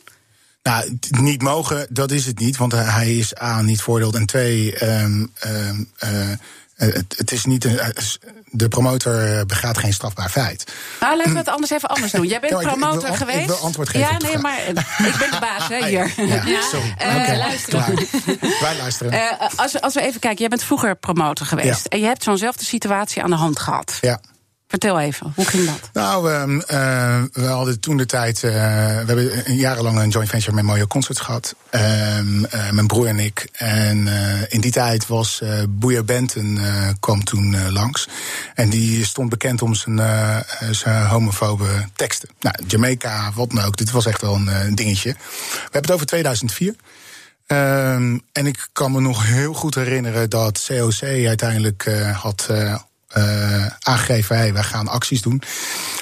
Nou, 0.63 0.97
niet 1.09 1.41
mogen, 1.41 1.87
dat 1.89 2.11
is 2.11 2.25
het 2.25 2.39
niet. 2.39 2.57
Want 2.57 2.71
hij 2.71 3.17
is 3.17 3.41
A, 3.41 3.61
niet 3.61 3.81
voordeeld. 3.81 4.15
En 4.15 4.25
twee, 4.25 4.83
um, 4.83 5.31
um, 5.45 5.89
uh, 6.03 6.09
het, 6.75 7.15
het, 7.17 7.31
is 7.31 7.45
niet 7.45 7.65
een, 7.65 7.79
de 8.45 8.67
promotor 8.67 9.45
begaat 9.45 9.77
geen 9.77 9.93
strafbaar 9.93 10.29
feit. 10.29 10.71
Nou, 10.99 11.17
laten 11.17 11.31
we 11.31 11.37
het 11.37 11.47
anders 11.47 11.71
even 11.71 11.89
anders 11.89 12.11
doen. 12.11 12.27
Jij 12.27 12.39
bent 12.39 12.61
promotor 12.61 13.09
ik 13.09 13.15
geweest. 13.15 13.39
Ik 13.39 13.47
wil 13.47 13.55
antwoord 13.55 13.89
geven. 13.89 14.07
ja, 14.07 14.17
nee, 14.17 14.37
maar 14.37 14.67
ik 14.67 15.15
ben 15.19 15.31
de 15.31 15.37
baas 15.39 15.67
hè, 15.67 15.85
hier. 15.87 16.13
Ja, 16.45 16.61
sorry. 16.61 16.93
Eh, 16.97 17.37
luisteren. 17.37 17.95
Wij 18.59 18.77
luisteren. 18.77 19.11
Eh, 19.11 19.49
als, 19.55 19.71
we, 19.71 19.81
als 19.81 19.93
we 19.93 20.01
even 20.01 20.19
kijken, 20.19 20.39
jij 20.39 20.49
bent 20.49 20.63
vroeger 20.63 20.95
promotor 20.95 21.45
geweest. 21.45 21.85
En 21.85 21.99
je 21.99 22.05
hebt 22.05 22.23
zo'nzelfde 22.23 22.65
situatie 22.65 23.23
aan 23.23 23.29
de 23.29 23.35
hand 23.35 23.59
gehad. 23.59 23.97
ja. 24.01 24.19
Vertel 24.71 24.99
even, 24.99 25.31
hoe 25.35 25.45
ging 25.45 25.65
dat? 25.65 25.89
Nou, 25.93 26.31
um, 26.31 26.55
uh, 26.55 27.23
we 27.31 27.45
hadden 27.45 27.79
toen 27.79 27.97
de 27.97 28.05
tijd. 28.05 28.43
Uh, 28.43 28.51
we 28.51 28.57
hebben 29.05 29.55
jarenlang 29.55 29.99
een 29.99 30.09
joint 30.09 30.29
venture 30.29 30.55
met 30.55 30.63
Mojo 30.63 30.87
Concerts 30.87 31.19
gehad. 31.19 31.55
Um, 31.71 32.45
uh, 32.45 32.69
mijn 32.69 32.87
broer 32.87 33.07
en 33.07 33.19
ik. 33.19 33.47
En 33.51 34.07
in 34.49 34.61
die 34.61 34.71
tijd 34.71 35.07
was 35.07 35.39
uh, 35.43 35.63
Boeia 35.69 36.03
Benton 36.03 36.59
kwam 36.99 37.23
toen 37.23 37.71
langs. 37.71 38.07
En 38.55 38.69
die 38.69 39.05
stond 39.05 39.29
bekend 39.29 39.61
om 39.61 39.75
zijn, 39.75 41.05
homofobe 41.07 41.85
teksten. 41.95 42.29
Nou, 42.39 42.55
Jamaica, 42.67 43.31
wat 43.35 43.49
dan 43.49 43.63
ook. 43.63 43.77
Dit 43.77 43.91
was 43.91 44.05
echt 44.05 44.21
wel 44.21 44.35
een 44.35 44.75
dingetje. 44.75 45.11
We 45.11 45.59
hebben 45.61 45.81
het 45.81 45.91
over 45.91 46.05
2004. 46.05 46.75
Um, 47.47 48.21
en 48.31 48.47
ik 48.47 48.67
kan 48.71 48.91
me 48.91 48.99
nog 48.99 49.25
heel 49.25 49.53
goed 49.53 49.75
herinneren 49.75 50.29
dat 50.29 50.65
COC 50.67 51.01
uiteindelijk 51.03 51.91
had 52.13 52.49
aangegeven, 53.79 54.37
hey, 54.37 54.53
wij 54.53 54.63
gaan 54.63 54.87
acties 54.87 55.21
doen. 55.21 55.41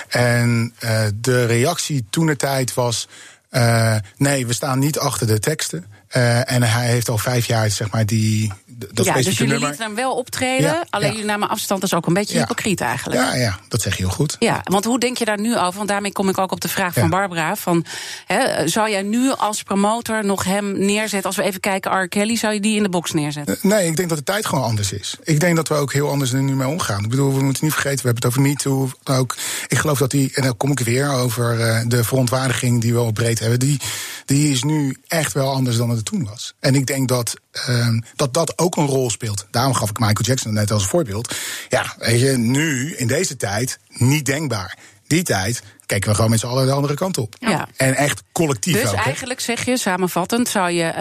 En 0.08 0.74
uh, 0.84 1.02
de 1.16 1.46
reactie 1.46 2.06
toen 2.10 2.26
de 2.26 2.36
tijd 2.36 2.74
was, 2.74 3.08
uh, 3.52 3.96
nee, 4.18 4.48
we 4.48 4.54
staan 4.54 4.80
niet 4.80 5.00
achter 5.00 5.28
de 5.28 5.40
teksten. 5.40 5.86
Uh, 6.16 6.52
en 6.52 6.64
hij 6.64 6.88
heeft 6.88 7.10
al 7.10 7.18
vijf 7.18 7.46
jaar, 7.46 7.70
zeg 7.70 7.92
maar, 7.92 8.06
die. 8.06 8.52
Dat 8.94 9.06
ja, 9.06 9.14
dus 9.14 9.38
jullie 9.38 9.60
lieten 9.60 9.86
hem 9.86 9.96
wel 9.96 10.16
optreden, 10.16 10.70
Ja, 10.70 10.84
alleen 10.90 11.08
ja. 11.08 11.12
jullie 11.14 11.28
namen 11.28 11.50
afstand. 11.50 11.82
Dat 11.82 11.90
is 11.92 11.98
ook 11.98 12.08
een 12.08 12.14
beetje 12.14 12.38
hypocriet 12.38 12.82
eigenlijk. 12.82 13.22
Ja, 13.22 13.36
ja, 13.36 13.60
dat 13.68 13.82
zeg 13.82 13.98
je 13.98 14.04
heel 14.04 14.12
goed. 14.12 14.36
Ja, 14.40 14.62
want 14.64 14.86
hoe 14.86 15.00
denk 15.00 15.18
je 15.18 15.26
daar 15.26 15.40
nu 15.40 15.58
over? 15.58 15.76
Want 15.78 15.88
daarmee 15.88 16.12
kom 16.12 16.30
ik 16.30 16.38
ook 16.38 16.52
op 16.52 16.62
de 16.62 16.68
vraag 16.70 16.94
van. 16.94 17.10
Barbara. 17.10 17.56
Van, 17.56 17.86
hè, 18.26 18.68
zou 18.68 18.90
jij 18.90 19.02
nu 19.02 19.32
als 19.32 19.64
promotor 19.64 20.26
nog 20.26 20.44
hem 20.44 20.86
neerzetten? 20.86 21.24
Als 21.24 21.36
we 21.36 21.44
even 21.44 21.60
kijken, 21.60 22.02
R. 22.02 22.08
Kelly, 22.08 22.36
zou 22.36 22.54
je 22.54 22.60
die 22.60 22.76
in 22.76 22.84
de 22.84 22.90
box 22.90 23.12
neerzetten? 23.12 23.56
Eh, 23.56 23.64
Nee, 23.64 23.88
ik 23.88 23.96
denk 23.96 24.10
dat 24.10 24.18
de 24.18 24.24
tijd 24.24 24.46
gewoon 24.46 24.64
anders 24.64 24.92
is. 24.92 25.16
Ik 25.24 25.40
denk 25.40 25.56
dat 25.56 25.68
we 25.68 25.74
ook 25.74 25.94
heel 25.94 26.10
anders 26.10 26.34
er 26.34 26.42
nu 26.42 26.56
mee 26.56 26.68
omgaan. 26.68 27.04
Ik 27.04 27.10
bedoel, 27.10 27.34
we 27.36 27.44
moeten 27.44 27.64
niet 27.64 27.74
vergeten, 27.74 28.06
we 28.06 28.12
hebben 28.12 28.30
het 28.30 28.32
over 28.32 28.42
MeToo. 28.42 28.90
Ook, 29.04 29.36
ik 29.68 29.78
geloof 29.78 29.98
dat 29.98 30.12
die, 30.12 30.32
en 30.34 30.44
dan 30.44 30.58
kom 30.58 30.72
ik 30.72 30.80
weer 30.80 31.12
over 31.12 31.60
uh, 31.60 31.82
de 31.88 32.04
verontwaardiging 32.04 32.82
die 32.82 32.94
we 32.94 33.00
al 33.00 33.12
breed 33.12 33.40
hebben. 33.40 33.60
Die, 33.60 33.80
die 34.26 34.52
is 34.52 34.64
nu 34.64 34.98
echt 35.08 35.34
wel 35.34 35.52
anders 35.52 35.78
dan 35.78 35.90
het 35.90 35.99
toen 36.04 36.26
was. 36.26 36.54
En 36.60 36.76
ik 36.76 36.86
denk 36.86 37.08
dat 37.08 37.36
um, 37.70 38.04
dat, 38.16 38.34
dat 38.34 38.58
ook 38.58 38.76
een 38.76 38.86
rol 38.86 39.10
speelt. 39.10 39.48
Daarom 39.52 39.74
gaf 39.74 39.90
ik 39.90 40.00
Michael 40.00 40.26
Jackson 40.26 40.54
net 40.54 40.72
als 40.72 40.86
voorbeeld. 40.86 41.36
Ja, 41.70 41.94
weet 41.98 42.20
je, 42.20 42.38
nu, 42.38 42.96
in 42.96 43.08
deze 43.08 43.38
tijd, 43.38 43.80
niet 43.88 44.26
denkbaar. 44.26 44.78
Die 45.08 45.24
tijd 45.24 45.64
keken 45.86 46.10
we 46.10 46.16
gewoon 46.16 46.30
met 46.30 46.40
z'n 46.40 46.46
allen 46.46 46.66
de 46.66 46.72
andere 46.72 46.94
kant 46.94 47.18
op. 47.18 47.36
Ja. 47.40 47.68
En 47.76 47.96
echt 47.96 48.24
collectief 48.32 48.82
Dus 48.82 48.90
ook. 48.90 48.96
hè. 48.96 49.02
eigenlijk 49.04 49.40
zeg 49.40 49.66
je, 49.66 49.78
samenvattend, 49.78 50.48
zou 50.48 50.72
je 50.72 50.94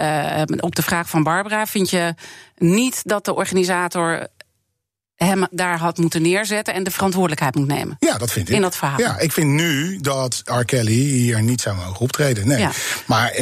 uh, 0.49 0.57
op 0.59 0.75
de 0.75 0.81
vraag 0.81 1.09
van 1.09 1.23
Barbara, 1.23 1.65
vind 1.65 1.89
je 1.89 2.15
niet 2.57 3.01
dat 3.03 3.25
de 3.25 3.35
organisator 3.35 4.27
hem 5.25 5.47
daar 5.51 5.77
had 5.79 5.97
moeten 5.97 6.21
neerzetten 6.21 6.73
en 6.73 6.83
de 6.83 6.91
verantwoordelijkheid 6.91 7.55
moet 7.55 7.67
nemen? 7.67 7.95
Ja, 7.99 8.17
dat 8.17 8.31
vind 8.31 8.49
ik. 8.49 8.55
In 8.55 8.61
dat 8.61 8.75
verhaal. 8.75 8.99
Ja, 8.99 9.19
ik 9.19 9.31
vind 9.31 9.47
nu 9.47 9.97
dat 10.01 10.41
R. 10.45 10.63
Kelly 10.63 10.91
hier 10.91 11.41
niet 11.41 11.61
zou 11.61 11.75
mogen 11.75 11.99
optreden. 11.99 12.47
Nee. 12.47 12.59
Ja. 12.59 12.71
Maar 13.05 13.33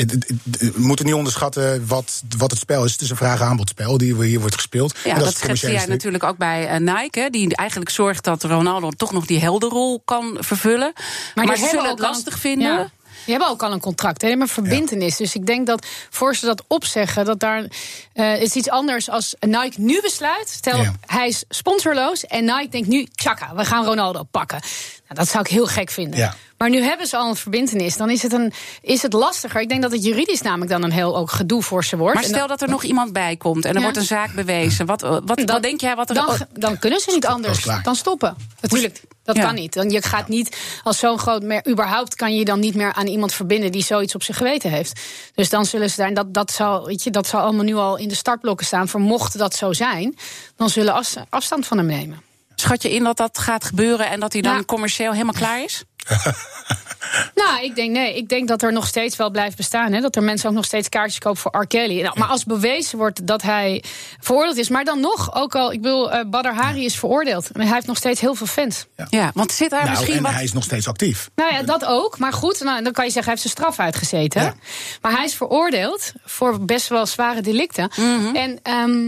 we 0.44 0.72
moeten 0.76 1.06
niet 1.06 1.14
onderschatten 1.14 1.88
wat, 1.88 2.22
wat 2.38 2.52
het 2.52 2.60
spel 2.60 2.86
is. 2.86 2.92
Het 2.92 3.02
is 3.02 3.10
een 3.10 3.16
vraag-aanbodspel 3.18 3.98
die 3.98 4.24
hier 4.24 4.40
wordt 4.40 4.56
gespeeld. 4.56 4.98
Ja, 5.04 5.14
En 5.14 5.20
dat, 5.20 5.40
commerciële 5.40 5.72
jij 5.72 5.82
stuk. 5.82 5.94
natuurlijk 5.94 6.24
ook 6.24 6.38
bij 6.38 6.68
eh, 6.68 6.80
Nike, 6.80 7.20
hè, 7.20 7.30
die 7.30 7.56
eigenlijk 7.56 7.90
zorgt 7.90 8.24
dat 8.24 8.44
Ronaldo 8.44 8.90
toch 8.90 9.12
nog 9.12 9.26
die 9.26 9.40
helderrol 9.40 10.02
kan 10.06 10.38
vervullen. 10.40 10.94
Maar, 11.36 11.46
die 11.46 11.56
ze 11.56 11.68
zullen 11.70 11.90
het 11.90 12.00
lastig 12.00 12.40
vinden. 12.40 12.68
Ja. 12.68 12.90
Die 13.28 13.36
hebben 13.36 13.54
ook 13.54 13.64
al 13.64 13.72
een 13.72 13.80
contract, 13.80 14.22
hè, 14.22 14.36
maar 14.36 14.48
verbindenis. 14.48 15.18
Dus 15.18 15.36
ik 15.36 15.46
denk 15.46 15.68
dat 15.68 15.86
voor 16.10 16.36
ze 16.36 16.46
dat 16.46 16.64
opzeggen, 16.68 17.26
dat 17.26 17.40
daar 17.40 17.66
eh 18.14 18.42
is 18.42 18.54
iets 18.56 18.70
anders 18.70 19.10
als 19.10 19.36
Nike 19.40 19.82
nu 19.82 20.02
besluit. 20.02 20.50
Stel, 20.50 20.78
Ja. 20.82 20.94
hij 21.06 21.28
is 21.28 21.44
sponsorloos 21.50 22.26
en 22.26 22.46
Nike 22.46 22.68
denkt 22.70 22.88
nu, 22.88 23.08
tjaka, 23.16 23.56
we 23.56 23.66
gaan 23.66 23.86
Ronaldo 23.86 24.24
pakken. 24.32 24.60
Nou, 25.08 25.20
dat 25.20 25.28
zou 25.28 25.44
ik 25.44 25.50
heel 25.50 25.66
gek 25.66 25.90
vinden. 25.90 26.20
Ja. 26.20 26.36
Maar 26.58 26.70
nu 26.70 26.82
hebben 26.82 27.08
ze 27.08 27.18
al 27.18 27.30
een 27.30 27.36
verbindenis. 27.36 27.98
Dan 27.98 28.10
is 28.10 28.22
het, 28.24 28.34
een, 28.34 28.54
is 28.82 29.02
het 29.02 29.14
lastiger. 29.14 29.62
Ik 29.62 29.70
denk 29.70 29.82
dat 29.82 29.92
het 29.92 30.04
juridisch 30.04 30.42
namelijk 30.42 30.72
dan 30.72 30.84
een 30.84 30.92
heel 30.92 31.18
ook 31.18 31.32
gedoe 31.32 31.64
voor 31.64 31.84
ze 31.86 31.98
wordt. 31.98 32.16
Maar 32.16 32.24
stel 32.24 32.48
dat 32.48 32.62
er 32.62 32.70
nog 32.70 32.84
iemand 32.84 33.14
bij 33.14 33.36
komt 33.36 33.64
en 33.66 33.70
er 33.70 33.76
Ja. 33.78 33.82
wordt 33.82 33.98
een 33.98 34.04
zaak 34.04 34.34
bewezen. 34.34 34.86
Wat, 34.86 35.02
wat, 35.02 35.42
wat 35.46 35.62
denk 35.62 35.82
jij 35.82 35.96
wat 35.96 36.10
er... 36.10 36.16
dan, 36.16 36.38
dan 36.54 36.80
kunnen 36.80 37.00
ze 37.00 37.12
niet 37.12 37.26
anders 37.26 37.66
dan 37.84 37.96
stoppen. 37.96 38.36
Natuurlijk, 38.62 39.02
dat 39.28 39.36
Ja. 39.36 39.44
kan 39.44 39.56
niet. 39.56 39.74
Dan, 39.74 39.90
je 39.90 40.02
gaat 40.02 40.28
niet 40.28 40.58
als 40.84 41.00
zo'n 41.00 41.20
groot 41.20 41.44
merk... 41.44 41.68
überhaupt 41.68 42.16
kan 42.16 42.36
je 42.36 42.46
dan 42.46 42.60
niet 42.60 42.76
meer 42.76 42.94
aan 42.94 43.08
iemand 43.08 43.34
verbinden... 43.34 43.72
die 43.72 43.84
zoiets 43.84 44.16
op 44.16 44.24
zijn 44.24 44.38
geweten 44.38 44.72
heeft. 44.72 45.02
Dus 45.36 45.50
dan 45.50 45.66
zullen 45.66 45.90
ze 45.90 45.96
daar... 45.98 46.08
en 46.08 46.14
Dat, 46.14 46.34
dat, 46.34 46.52
zal, 46.52 46.86
weet 46.86 47.04
je, 47.04 47.10
dat 47.12 47.28
zal 47.28 47.42
allemaal 47.42 47.64
nu 47.64 47.76
al 47.76 47.98
in 47.98 48.08
de 48.08 48.16
startblokken 48.16 48.66
staan. 48.66 48.88
Voor 48.88 49.00
mocht 49.02 49.38
dat 49.38 49.56
zo 49.56 49.74
zijn, 49.74 50.18
dan 50.56 50.70
zullen 50.70 50.94
af, 50.94 51.14
afstand 51.30 51.68
van 51.68 51.78
hem 51.78 51.88
nemen. 51.88 52.22
Schat 52.56 52.82
je 52.82 52.92
in 52.94 53.04
dat 53.04 53.18
dat 53.18 53.38
gaat 53.38 53.64
gebeuren 53.64 54.10
en 54.10 54.20
dat 54.20 54.34
hij 54.34 54.42
dan 54.42 54.66
commercieel 54.66 55.12
helemaal 55.12 55.34
klaar 55.34 55.64
is? 55.64 55.84
Nou, 57.36 57.64
ik 57.64 57.76
denk 57.76 57.92
nee. 57.92 58.16
Ik 58.16 58.30
denk 58.30 58.48
dat 58.48 58.62
er 58.62 58.74
nog 58.74 58.88
steeds 58.88 59.16
wel 59.16 59.30
blijft 59.30 59.58
bestaan. 59.58 59.92
Hè? 59.92 60.02
Dat 60.02 60.16
er 60.16 60.24
mensen 60.24 60.50
ook 60.50 60.56
nog 60.56 60.66
steeds 60.66 60.90
kaartjes 60.90 61.20
kopen 61.20 61.40
voor 61.40 61.62
R. 61.62 61.68
Kelly. 61.68 62.02
Nou, 62.02 62.20
maar 62.20 62.28
als 62.28 62.44
bewezen 62.44 62.98
wordt 62.98 63.28
dat 63.28 63.42
hij 63.42 63.84
veroordeeld 64.20 64.58
is. 64.58 64.70
Maar 64.70 64.86
dan 64.86 65.00
nog, 65.00 65.36
ook 65.36 65.56
al, 65.56 65.72
ik 65.72 65.82
bedoel, 65.82 66.12
eh 66.12 66.26
Badr 66.28 66.48
Hari 66.48 66.86
is 66.86 66.96
veroordeeld. 66.96 67.52
En 67.52 67.62
hij 67.62 67.74
heeft 67.74 67.88
nog 67.88 67.98
steeds 67.98 68.22
heel 68.22 68.36
veel 68.36 68.48
fans. 68.48 68.86
Ja, 69.10 69.32
want 69.34 69.52
zit 69.52 69.70
daar 69.70 69.84
Nou, 69.84 69.92
misschien 69.92 70.16
en 70.18 70.24
wat... 70.24 70.32
hij 70.32 70.44
is 70.44 70.54
nog 70.54 70.64
steeds 70.64 70.88
actief. 70.88 71.30
Nou 71.36 71.54
ja, 71.54 71.64
dat 71.64 71.86
ook. 71.86 72.18
Maar 72.20 72.34
goed, 72.34 72.60
nou, 72.64 72.84
dan 72.84 72.94
kan 72.94 73.06
je 73.06 73.12
zeggen, 73.12 73.32
hij 73.32 73.42
heeft 73.42 73.54
zijn 73.54 73.54
straf 73.54 73.86
uitgezeten. 73.86 74.42
Ja. 74.42 74.54
Maar 75.02 75.12
hij 75.12 75.26
is 75.26 75.36
veroordeeld 75.36 76.12
voor 76.26 76.66
best 76.66 76.88
wel 76.88 77.06
zware 77.06 77.42
delicten. 77.42 77.92
Mhm. 77.96 78.36
En, 78.36 78.60
ehm, 78.64 79.06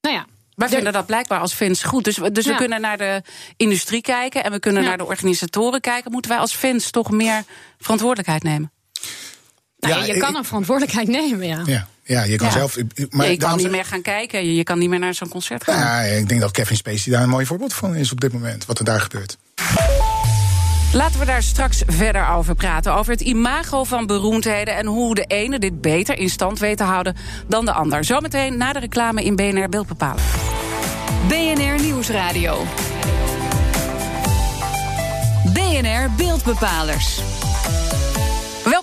nou 0.00 0.16
ja. 0.16 0.26
Wij 0.62 0.68
de- 0.70 0.74
vinden 0.74 0.92
dat 0.92 1.06
blijkbaar 1.06 1.40
als 1.40 1.52
fans 1.52 1.82
goed. 1.82 2.04
Dus, 2.04 2.16
we- 2.16 2.32
dus 2.32 2.44
we 2.44 2.50
Ja. 2.50 2.56
kunnen 2.56 2.80
naar 2.80 2.98
de 2.98 3.22
industrie 3.56 4.00
kijken 4.00 4.44
en 4.44 4.50
we 4.52 4.58
kunnen 4.58 4.82
Ja. 4.82 4.88
naar 4.88 4.98
de 4.98 5.04
organisatoren 5.06 5.80
kijken. 5.80 6.10
Moeten 6.12 6.30
wij 6.30 6.40
als 6.40 6.54
fans 6.54 6.90
toch 6.90 7.10
meer 7.10 7.42
verantwoordelijkheid 7.78 8.42
nemen? 8.42 8.72
nou, 9.78 9.94
Ja, 9.94 10.00
ja, 10.00 10.06
je 10.06 10.14
ik- 10.14 10.20
kan 10.20 10.36
een 10.36 10.44
verantwoordelijkheid 10.44 11.08
nemen, 11.08 11.46
ja. 11.46 11.62
Ja, 11.66 11.86
ja 12.04 12.22
je 12.22 12.36
kan 12.36 12.46
Ja. 12.46 12.52
zelf. 12.52 12.76
Maar 13.10 13.30
je 13.30 13.36
kan 13.36 13.56
niet 13.56 13.70
meer 13.70 13.84
gaan 13.84 14.02
kijken, 14.02 14.44
je, 14.46 14.54
je 14.54 14.62
kan 14.62 14.78
niet 14.78 14.88
meer 14.88 14.98
naar 14.98 15.14
zo'n 15.14 15.28
concert 15.28 15.64
gaan. 15.64 15.78
Ja, 15.78 16.00
ik 16.00 16.28
denk 16.28 16.40
dat 16.40 16.50
Kevin 16.50 16.76
Spacey 16.76 17.12
daar 17.12 17.22
een 17.22 17.28
mooi 17.28 17.46
voorbeeld 17.46 17.74
van 17.74 17.94
is 17.94 18.12
op 18.12 18.20
dit 18.20 18.32
moment. 18.32 18.66
Wat 18.66 18.78
er 18.78 18.84
daar 18.84 19.00
gebeurt. 19.00 19.36
Laten 20.92 21.20
we 21.20 21.26
daar 21.26 21.42
straks 21.42 21.82
verder 21.86 22.28
over 22.28 22.54
praten. 22.54 22.94
Over 22.94 23.12
het 23.12 23.20
imago 23.20 23.84
van 23.84 24.06
beroemdheden 24.06 24.76
en 24.76 24.86
hoe 24.86 25.14
de 25.14 25.24
ene 25.24 25.58
dit 25.58 25.80
beter 25.80 26.18
in 26.18 26.28
stand 26.28 26.58
weet 26.58 26.76
te 26.76 26.84
houden 26.84 27.16
dan 27.46 27.64
de 27.64 27.72
ander. 27.72 28.04
Zometeen 28.04 28.56
na 28.56 28.72
de 28.72 28.78
reclame 28.78 29.24
in 29.24 29.36
BNR 29.36 29.68
Beeld 29.68 29.86
bepalen. 29.86 30.22
BNR 31.28 31.82
Nieuwsradio. 31.82 32.64
BNR 35.52 36.10
Beeldbepalers. 36.16 37.31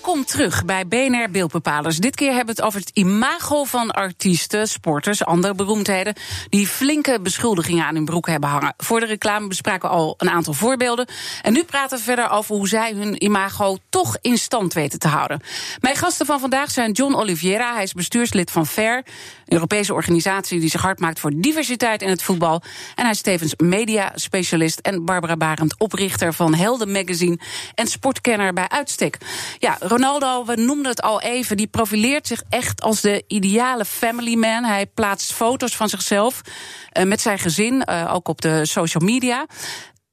Welkom 0.10 0.28
terug 0.28 0.66
bij 0.66 0.88
BNR 0.88 1.30
Beeldbepalers. 1.32 1.98
Dit 1.98 2.16
keer 2.16 2.28
hebben 2.28 2.56
we 2.56 2.62
het 2.62 2.62
over 2.62 2.80
het 2.80 2.90
imago 2.94 3.64
van 3.64 3.92
artiesten, 3.92 4.68
sporters, 4.68 5.26
andere 5.26 5.54
beroemdheden. 5.56 6.14
die 6.50 6.68
flinke 6.68 7.20
beschuldigingen 7.22 7.86
aan 7.86 7.96
hun 7.96 8.06
broek 8.06 8.28
hebben 8.28 8.50
hangen. 8.50 8.74
Voor 8.78 9.00
de 9.00 9.06
reclame 9.06 9.48
bespraken 9.48 9.90
we 9.90 9.96
al 9.96 10.14
een 10.18 10.30
aantal 10.30 10.54
voorbeelden. 10.54 11.08
En 11.42 11.54
nu 11.54 11.64
praten 11.64 11.98
we 11.98 12.04
verder 12.04 12.30
over 12.30 12.56
hoe 12.56 12.68
zij 12.68 12.94
hun 12.94 13.24
imago 13.24 13.78
toch 13.90 14.18
in 14.22 14.38
stand 14.38 14.74
weten 14.74 15.00
te 15.00 15.08
houden. 15.08 15.42
Mijn 15.80 15.96
gasten 15.96 16.26
van 16.26 16.40
vandaag 16.40 16.72
zijn 16.72 16.92
John 16.92 17.14
Oliveira. 17.14 17.74
Hij 17.74 17.84
is 17.84 17.94
bestuurslid 17.94 18.52
van 18.52 18.68
FAIR, 18.68 18.98
een 18.98 19.04
Europese 19.46 19.94
organisatie 19.94 20.60
die 20.60 20.70
zich 20.70 20.82
hard 20.82 21.00
maakt 21.00 21.20
voor 21.20 21.32
diversiteit 21.36 22.02
in 22.02 22.10
het 22.10 22.24
voetbal. 22.24 22.62
En 22.96 23.04
hij 23.04 23.12
is 23.12 23.22
tevens 23.22 23.54
media-specialist. 23.58 24.80
En 24.80 25.06
Barbara 25.06 25.38
Barend, 25.38 25.76
oprichter 25.78 26.34
van 26.34 26.54
Helden 26.54 26.92
Magazine 26.92 27.40
en 27.76 27.88
sportkenner 27.88 28.54
bij 28.54 28.70
uitstek. 28.70 29.18
Ja, 29.58 29.78
Ronaldo, 30.00 30.46
we 30.46 30.56
noemden 30.56 30.86
het 30.86 31.02
al 31.02 31.22
even, 31.22 31.58
die 31.58 31.68
profileert 31.68 32.28
zich 32.28 32.44
echt 32.50 32.82
als 32.82 33.02
de 33.02 33.24
ideale 33.28 33.86
family 33.86 34.36
man. 34.36 34.64
Hij 34.64 34.86
plaatst 34.86 35.34
foto's 35.34 35.76
van 35.76 35.90
zichzelf 35.90 36.42
eh, 36.90 37.06
met 37.06 37.22
zijn 37.22 37.40
gezin, 37.40 37.84
eh, 37.84 38.14
ook 38.14 38.28
op 38.28 38.42
de 38.42 38.66
social 38.66 39.04
media. 39.04 39.46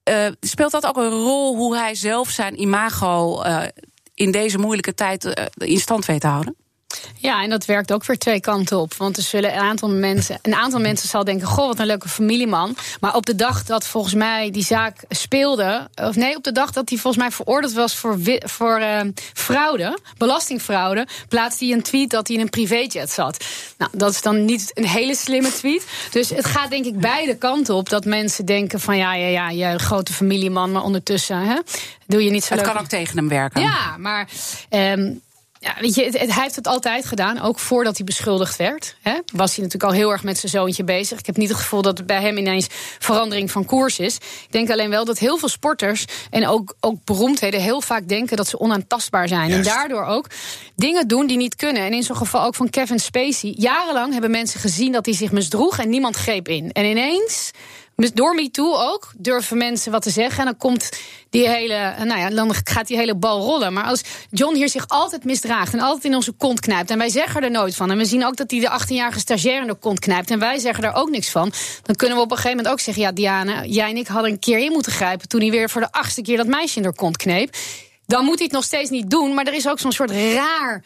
Eh, 0.03 0.27
speelt 0.41 0.71
dat 0.71 0.87
ook 0.87 0.97
een 0.97 1.11
rol 1.11 1.57
hoe 1.57 1.77
hij 1.77 1.95
zelf 1.95 2.31
zijn 2.31 2.61
imago 2.61 3.43
in 4.15 4.31
deze 4.31 4.59
moeilijke 4.59 4.95
tijd 4.95 5.49
in 5.55 5.79
stand 5.79 6.05
weet 6.05 6.21
te 6.21 6.27
houden? 6.27 6.57
Ja, 7.19 7.43
en 7.43 7.51
dat 7.51 7.65
werkt 7.65 7.93
ook 7.93 8.05
weer 8.05 8.19
twee 8.19 8.41
kanten 8.41 8.79
op. 8.79 8.95
Want 8.95 9.17
er 9.17 9.23
zullen 9.23 9.53
een 9.55 9.61
aantal 9.61 9.89
mensen. 9.91 10.39
Een 10.43 10.55
aantal 10.55 10.81
mensen 10.81 11.09
zal 11.09 11.25
denken: 11.25 11.47
Goh, 11.47 11.67
wat 11.67 11.79
een 11.79 11.87
leuke 11.87 12.09
familieman. 12.09 12.77
Maar 13.01 13.15
op 13.15 13.27
de 13.27 13.35
dag 13.35 13.65
dat 13.65 13.87
volgens 13.87 14.15
mij 14.15 14.51
die 14.51 14.65
zaak 14.65 14.97
speelde. 15.09 15.89
Of 15.95 16.17
nee, 16.17 16.37
op 16.37 16.43
de 16.45 16.53
dag 16.53 16.71
dat 16.73 16.89
hij 16.89 16.99
volgens 16.99 17.23
mij 17.23 17.33
veroordeeld 17.33 17.73
was 17.73 17.97
voor, 17.97 18.19
voor 18.45 18.77
eh, 18.79 19.01
fraude, 19.35 19.99
belastingfraude. 20.19 21.07
plaatste 21.29 21.65
hij 21.65 21.75
een 21.75 21.83
tweet 21.83 22.11
dat 22.11 22.27
hij 22.27 22.37
in 22.37 22.43
een 22.43 22.51
privéjet 22.51 23.11
zat. 23.11 23.45
Nou, 23.79 23.91
dat 23.95 24.11
is 24.11 24.23
dan 24.23 24.45
niet 24.45 24.71
een 24.75 24.87
hele 24.87 25.15
slimme 25.17 25.53
tweet. 25.53 25.87
Dus 26.11 26.31
het 26.31 26.45
gaat 26.45 26.71
denk 26.71 26.85
ik 26.85 27.01
beide 27.01 27.37
kanten 27.37 27.75
op. 27.75 27.89
Dat 27.89 28.05
mensen 28.05 28.45
denken: 28.45 28.81
van 28.81 28.97
ja, 28.97 29.15
ja, 29.15 29.29
ja, 29.29 29.71
je 29.73 29.79
grote 29.79 30.13
familieman. 30.13 30.73
Maar 30.73 30.83
ondertussen 30.83 31.39
hè, 31.47 31.59
doe 32.07 32.25
je 32.25 32.31
niet 32.31 32.45
zo 32.45 32.55
Het 32.55 32.65
leuk. 32.65 32.73
kan 32.73 32.83
ook 32.83 32.89
tegen 32.89 33.17
hem 33.17 33.29
werken. 33.29 33.61
Ja, 33.61 33.97
maar. 33.99 34.29
ehm, 34.69 35.13
ja, 35.61 35.75
weet 35.81 35.95
je, 35.95 36.05
het- 36.05 36.19
het- 36.19 36.33
hij 36.33 36.43
heeft 36.43 36.57
het 36.57 36.67
altijd 36.67 37.07
gedaan, 37.07 37.41
ook 37.41 37.59
voordat 37.59 37.97
hij 37.97 38.05
beschuldigd 38.07 38.57
werd. 38.57 38.97
Hè, 39.03 39.13
was 39.33 39.55
hij 39.57 39.65
natuurlijk 39.65 39.93
al 39.93 39.99
heel 39.99 40.11
erg 40.11 40.23
met 40.23 40.39
zijn 40.39 40.53
zoontje 40.53 40.85
bezig. 40.85 41.19
Ik 41.19 41.27
heb 41.27 41.37
niet 41.37 41.49
het 41.49 41.59
gevoel 41.59 41.83
dat 41.83 41.99
het 41.99 42.07
bij 42.07 42.21
hem 42.21 42.37
ineens 42.37 42.67
verandering 42.99 43.51
van 43.51 43.65
koers 43.65 43.99
is. 43.99 44.15
Ik 44.17 44.47
denk 44.53 44.71
alleen 44.71 44.91
wel 44.91 45.05
dat 45.05 45.19
heel 45.19 45.39
veel 45.39 45.49
sporters 45.49 46.05
en 46.31 46.47
ook, 46.49 46.75
ook 46.81 47.05
beroemdheden 47.05 47.61
heel 47.61 47.81
vaak 47.81 48.09
denken 48.09 48.37
dat 48.37 48.49
ze 48.49 48.59
onaantastbaar 48.61 49.29
zijn. 49.29 49.49
Juist. 49.49 49.69
En 49.69 49.75
daardoor 49.75 50.05
ook 50.05 50.27
dingen 50.77 51.09
doen 51.09 51.27
die 51.27 51.37
niet 51.37 51.55
kunnen. 51.57 51.83
En 51.83 51.93
in 51.93 52.03
zo'n 52.03 52.17
geval 52.17 52.45
ook 52.45 52.55
van 52.55 52.71
Kevin 52.71 52.99
Spacey. 53.01 53.55
Jarenlang 53.57 54.13
hebben 54.13 54.31
mensen 54.31 54.61
gezien 54.61 54.93
dat 54.93 55.05
hij 55.07 55.15
zich 55.15 55.33
misdroeg 55.33 55.79
en 55.79 55.89
niemand 55.89 56.17
greep 56.17 56.49
in. 56.49 56.73
En 56.73 56.85
ineens. 56.85 57.51
Door 57.97 58.35
MeToo 58.35 58.75
ook 58.77 59.13
durven 59.17 59.57
mensen 59.57 59.93
wat 59.93 60.03
te 60.03 60.11
zeggen. 60.11 60.39
En 60.39 60.45
dan 60.45 60.57
komt 60.57 60.89
die 61.31 61.49
hele. 61.49 61.95
Nou 62.05 62.21
ja, 62.21 62.31
dan 62.31 62.55
gaat 62.65 62.87
die 62.87 62.97
hele 62.97 63.15
bal 63.15 63.41
rollen. 63.41 63.73
Maar 63.73 63.85
als 63.85 64.03
John 64.31 64.55
hier 64.55 64.69
zich 64.69 64.89
altijd 64.89 65.25
misdraagt. 65.25 65.73
en 65.73 65.81
altijd 65.81 66.05
in 66.05 66.15
onze 66.15 66.33
kont 66.33 66.61
knijpt. 66.61 66.91
en 66.91 66.99
wij 66.99 67.09
zeggen 67.09 67.43
er 67.43 67.51
nooit 67.51 67.77
van. 67.77 67.91
en 67.91 67.97
we 67.97 68.05
zien 68.05 68.27
ook 68.27 68.37
dat 68.37 68.51
hij 68.51 68.61
de 68.61 68.81
18-jarige 68.81 69.19
stagiair 69.19 69.61
in 69.61 69.67
de 69.67 69.75
kont 69.75 69.99
knijpt. 69.99 70.31
en 70.31 70.39
wij 70.39 70.59
zeggen 70.59 70.85
er 70.85 70.93
ook 70.95 71.11
niks 71.11 71.31
van. 71.31 71.53
dan 71.83 71.95
kunnen 71.97 72.17
we 72.17 72.23
op 72.23 72.31
een 72.31 72.37
gegeven 72.37 72.57
moment 72.57 72.75
ook 72.75 72.81
zeggen. 72.81 73.03
Ja, 73.03 73.13
Diana, 73.13 73.65
jij 73.65 73.91
en 73.91 73.97
ik 73.97 74.07
hadden 74.07 74.31
een 74.31 74.39
keer 74.39 74.59
in 74.59 74.73
moeten 74.73 74.93
grijpen. 74.93 75.29
toen 75.29 75.41
hij 75.41 75.51
weer 75.51 75.71
voor 75.71 75.81
de 75.81 75.93
achtste 75.93 76.23
keer 76.23 76.37
dat 76.37 76.47
meisje 76.47 76.77
in 76.77 76.83
de 76.83 76.95
kont 76.95 77.17
kneep. 77.17 77.57
Dan 78.07 78.25
moet 78.25 78.35
hij 78.37 78.45
het 78.45 78.55
nog 78.55 78.65
steeds 78.65 78.91
niet 78.91 79.11
doen. 79.11 79.35
Maar 79.35 79.47
er 79.47 79.55
is 79.55 79.69
ook 79.69 79.79
zo'n 79.79 79.93
soort 79.93 80.11
raar 80.11 80.83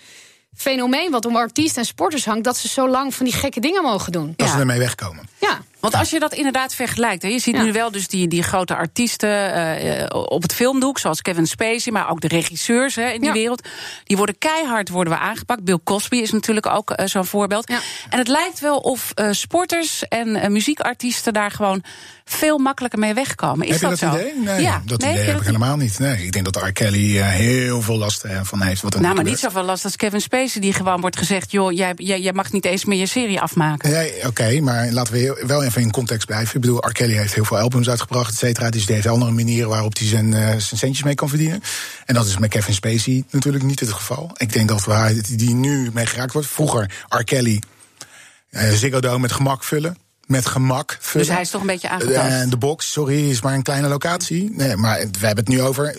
fenomeen 0.57 1.11
wat 1.11 1.27
om 1.27 1.37
artiesten 1.37 1.81
en 1.83 1.87
sporters 1.89 2.25
hangt. 2.25 2.45
dat 2.45 2.57
ze 2.57 2.69
zo 2.69 2.89
lang 2.89 3.15
van 3.15 3.27
die 3.27 3.35
gekke 3.35 3.61
dingen 3.61 3.83
mogen 3.83 4.13
doen. 4.13 4.33
Dat 4.37 4.47
Ja. 4.47 4.53
ze 4.55 4.61
ermee 4.61 4.79
wegkomen. 4.79 5.29
Ja. 5.41 5.61
Want 5.81 5.95
als 5.95 6.11
je 6.11 6.19
dat 6.19 6.35
inderdaad 6.35 6.75
vergelijkt, 6.75 7.23
hè, 7.23 7.29
je 7.29 7.39
ziet 7.39 7.55
Ja. 7.57 7.63
nu 7.63 7.73
wel 7.73 7.91
dus 7.91 8.09
die, 8.09 8.29
die 8.29 8.43
grote 8.43 8.75
artiesten 8.77 9.29
eh, 9.55 10.01
eh, 10.03 10.07
op 10.11 10.43
het 10.43 10.55
filmdoek, 10.55 10.99
zoals 10.99 11.23
Kevin 11.23 11.47
Spacey, 11.47 11.93
maar 11.93 12.11
ook 12.11 12.21
de 12.21 12.29
regisseurs 12.29 12.95
hè, 12.95 13.09
in 13.09 13.19
die 13.21 13.29
Ja. 13.29 13.33
wereld, 13.35 13.69
die 14.05 14.17
worden 14.17 14.39
keihard 14.39 14.89
worden 14.89 15.13
we 15.13 15.19
aangepakt. 15.19 15.65
Bill 15.65 15.79
Cosby 15.85 16.17
is 16.17 16.31
natuurlijk 16.31 16.67
ook 16.67 16.91
eh, 16.91 17.07
zo'n 17.07 17.25
voorbeeld. 17.27 17.69
Ja. 17.69 17.79
En 18.11 18.19
het 18.19 18.29
lijkt 18.29 18.61
wel 18.61 18.79
of 18.79 19.13
eh, 19.15 19.29
sporters 19.31 20.09
en 20.09 20.53
muziekartiesten 20.53 21.33
daar 21.33 21.51
gewoon 21.51 21.83
veel 22.25 22.59
makkelijker 22.59 22.99
mee 22.99 23.15
wegkomen. 23.15 23.67
Is 23.67 23.73
heb 23.73 23.81
je 23.81 23.89
dat 23.89 23.99
zo? 23.99 24.09
idee? 24.19 24.33
Nee, 24.37 24.63
ja. 24.63 24.83
dat 24.85 25.01
Nee, 25.01 25.11
idee 25.11 25.23
heb 25.25 25.31
ik 25.33 25.37
dat- 25.37 25.47
helemaal 25.47 25.77
niet. 25.77 25.99
Nee, 25.99 26.25
ik 26.25 26.33
denk 26.33 26.45
dat 26.53 26.63
R. 26.63 26.73
Kelly 26.73 27.17
heel 27.23 27.83
veel 27.83 27.97
last 27.97 28.25
van 28.43 28.63
heeft. 28.63 28.83
Wat 28.83 28.95
er 28.95 29.01
Nou, 29.01 29.15
maar 29.15 29.25
niet 29.25 29.39
zoveel 29.39 29.63
last 29.63 29.85
als 29.85 29.97
Kevin 29.97 30.21
Spacey, 30.21 30.61
die 30.61 30.73
gewoon 30.73 31.01
wordt 31.01 31.17
gezegd: 31.17 31.51
joh, 31.51 31.73
jij, 31.73 31.93
jij, 31.97 32.21
jij 32.21 32.33
mag 32.33 32.53
niet 32.53 32.65
eens 32.65 32.85
meer 32.85 32.99
je 32.99 33.07
serie 33.07 33.41
afmaken. 33.41 33.91
Nee, 33.91 34.27
Oké, 34.27 34.61
maar 34.61 34.91
laten 34.91 35.13
we 35.13 35.19
heel- 35.19 35.39
wel 35.47 35.63
even 35.71 35.83
in 35.83 35.91
context 35.91 36.27
blijven. 36.27 36.55
Ik 36.55 36.61
bedoel, 36.61 36.89
R. 36.89 36.93
Kelly 36.93 37.15
heeft 37.15 37.35
heel 37.35 37.45
veel 37.45 37.59
albums 37.59 37.89
uitgebracht, 37.89 38.31
et 38.33 38.39
cetera. 38.39 38.71
Dus 38.71 38.87
die 38.87 38.95
heeft 38.95 39.07
andere 39.07 39.31
manieren 39.31 39.69
waarop 39.69 39.99
hij 39.99 40.07
zijn, 40.07 40.35
eh, 40.35 40.41
zijn 40.41 40.61
centjes 40.61 41.03
mee 41.03 41.15
kan 41.15 41.29
verdienen. 41.29 41.63
En 42.07 42.15
dat 42.15 42.27
is 42.27 42.39
met 42.39 42.51
Kevin 42.51 42.75
Spacey 42.75 43.25
natuurlijk 43.31 43.65
niet 43.65 43.81
het 43.81 43.93
geval. 43.93 44.31
Ik 44.37 44.53
denk 44.53 44.69
dat 44.69 44.85
waar 44.85 45.13
die 45.29 45.55
nu 45.55 45.91
mee 45.93 46.07
geraakt 46.07 46.33
wordt. 46.33 46.49
Vroeger 46.49 46.91
R. 47.09 47.25
Kelly, 47.25 47.63
eh 48.51 48.73
Ziggo 48.73 49.01
Dome 49.01 49.19
met 49.19 49.33
gemak 49.33 49.65
vullen. 49.65 49.97
Met 50.27 50.47
gemak 50.47 50.99
vullen. 51.01 51.27
Dus 51.27 51.35
hij 51.35 51.45
is 51.45 51.51
toch 51.51 51.61
een 51.61 51.67
beetje 51.67 51.89
aangetast. 51.89 52.51
De 52.51 52.57
box, 52.57 52.93
sorry, 52.93 53.31
is 53.31 53.41
maar 53.41 53.55
een 53.55 53.63
kleine 53.63 53.89
locatie. 53.89 54.53
Nee, 54.57 54.77
maar 54.77 54.99
we 54.99 55.27
hebben 55.27 55.45
het 55.45 55.55
nu 55.55 55.63
over. 55.63 55.97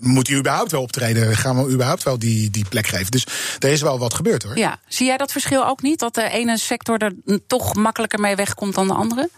Moet 0.00 0.28
hij 0.28 0.36
überhaupt 0.36 0.70
wel 0.70 0.82
optreden? 0.82 1.36
Gaan 1.36 1.64
we 1.64 1.72
überhaupt 1.72 2.02
wel 2.02 2.18
die, 2.18 2.50
die 2.50 2.64
plek 2.68 2.86
geven? 2.86 3.10
Dus 3.10 3.26
er 3.58 3.68
is 3.68 3.80
wel 3.80 3.98
wat 3.98 4.14
gebeurd 4.14 4.42
hoor. 4.42 4.58
Ja, 4.58 4.78
zie 4.88 5.06
jij 5.06 5.16
dat 5.16 5.32
verschil 5.32 5.66
ook 5.66 5.82
niet? 5.82 5.98
Dat 5.98 6.14
de 6.14 6.28
ene 6.28 6.58
sector 6.58 6.98
er 6.98 7.12
toch 7.46 7.74
makkelijker 7.74 8.20
mee 8.20 8.36
wegkomt 8.36 8.74
dan 8.74 8.86
de 8.86 8.94
andere? 8.94 9.28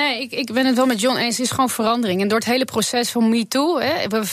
Nee, 0.00 0.20
ik, 0.22 0.32
ik 0.32 0.52
ben 0.52 0.66
het 0.66 0.76
wel 0.76 0.86
met 0.86 1.00
John 1.00 1.16
eens. 1.16 1.36
Het 1.36 1.46
is 1.46 1.50
gewoon 1.52 1.70
verandering. 1.70 2.20
En 2.20 2.28
door 2.28 2.38
het 2.38 2.46
hele 2.46 2.64
proces 2.64 3.10
van 3.10 3.28
MeToo... 3.28 3.78
Er 3.78 4.32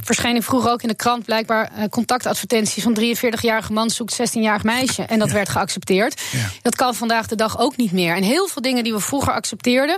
verschenen 0.00 0.42
vroeger 0.42 0.70
ook 0.70 0.82
in 0.82 0.88
de 0.88 0.94
krant... 0.94 1.24
blijkbaar 1.24 1.70
eh, 1.76 1.88
contactadvertenties 1.88 2.82
van 2.82 2.98
43-jarige 3.00 3.72
man... 3.72 3.90
zoekt 3.90 4.18
16-jarig 4.20 4.62
meisje. 4.62 5.02
En 5.02 5.18
dat 5.18 5.30
werd 5.30 5.48
geaccepteerd. 5.48 6.20
Ja. 6.32 6.50
Dat 6.62 6.76
kan 6.76 6.94
vandaag 6.94 7.26
de 7.26 7.36
dag 7.36 7.58
ook 7.58 7.76
niet 7.76 7.92
meer. 7.92 8.16
En 8.16 8.22
heel 8.22 8.46
veel 8.48 8.62
dingen 8.62 8.84
die 8.84 8.92
we 8.92 9.00
vroeger 9.00 9.32
accepteerden... 9.32 9.96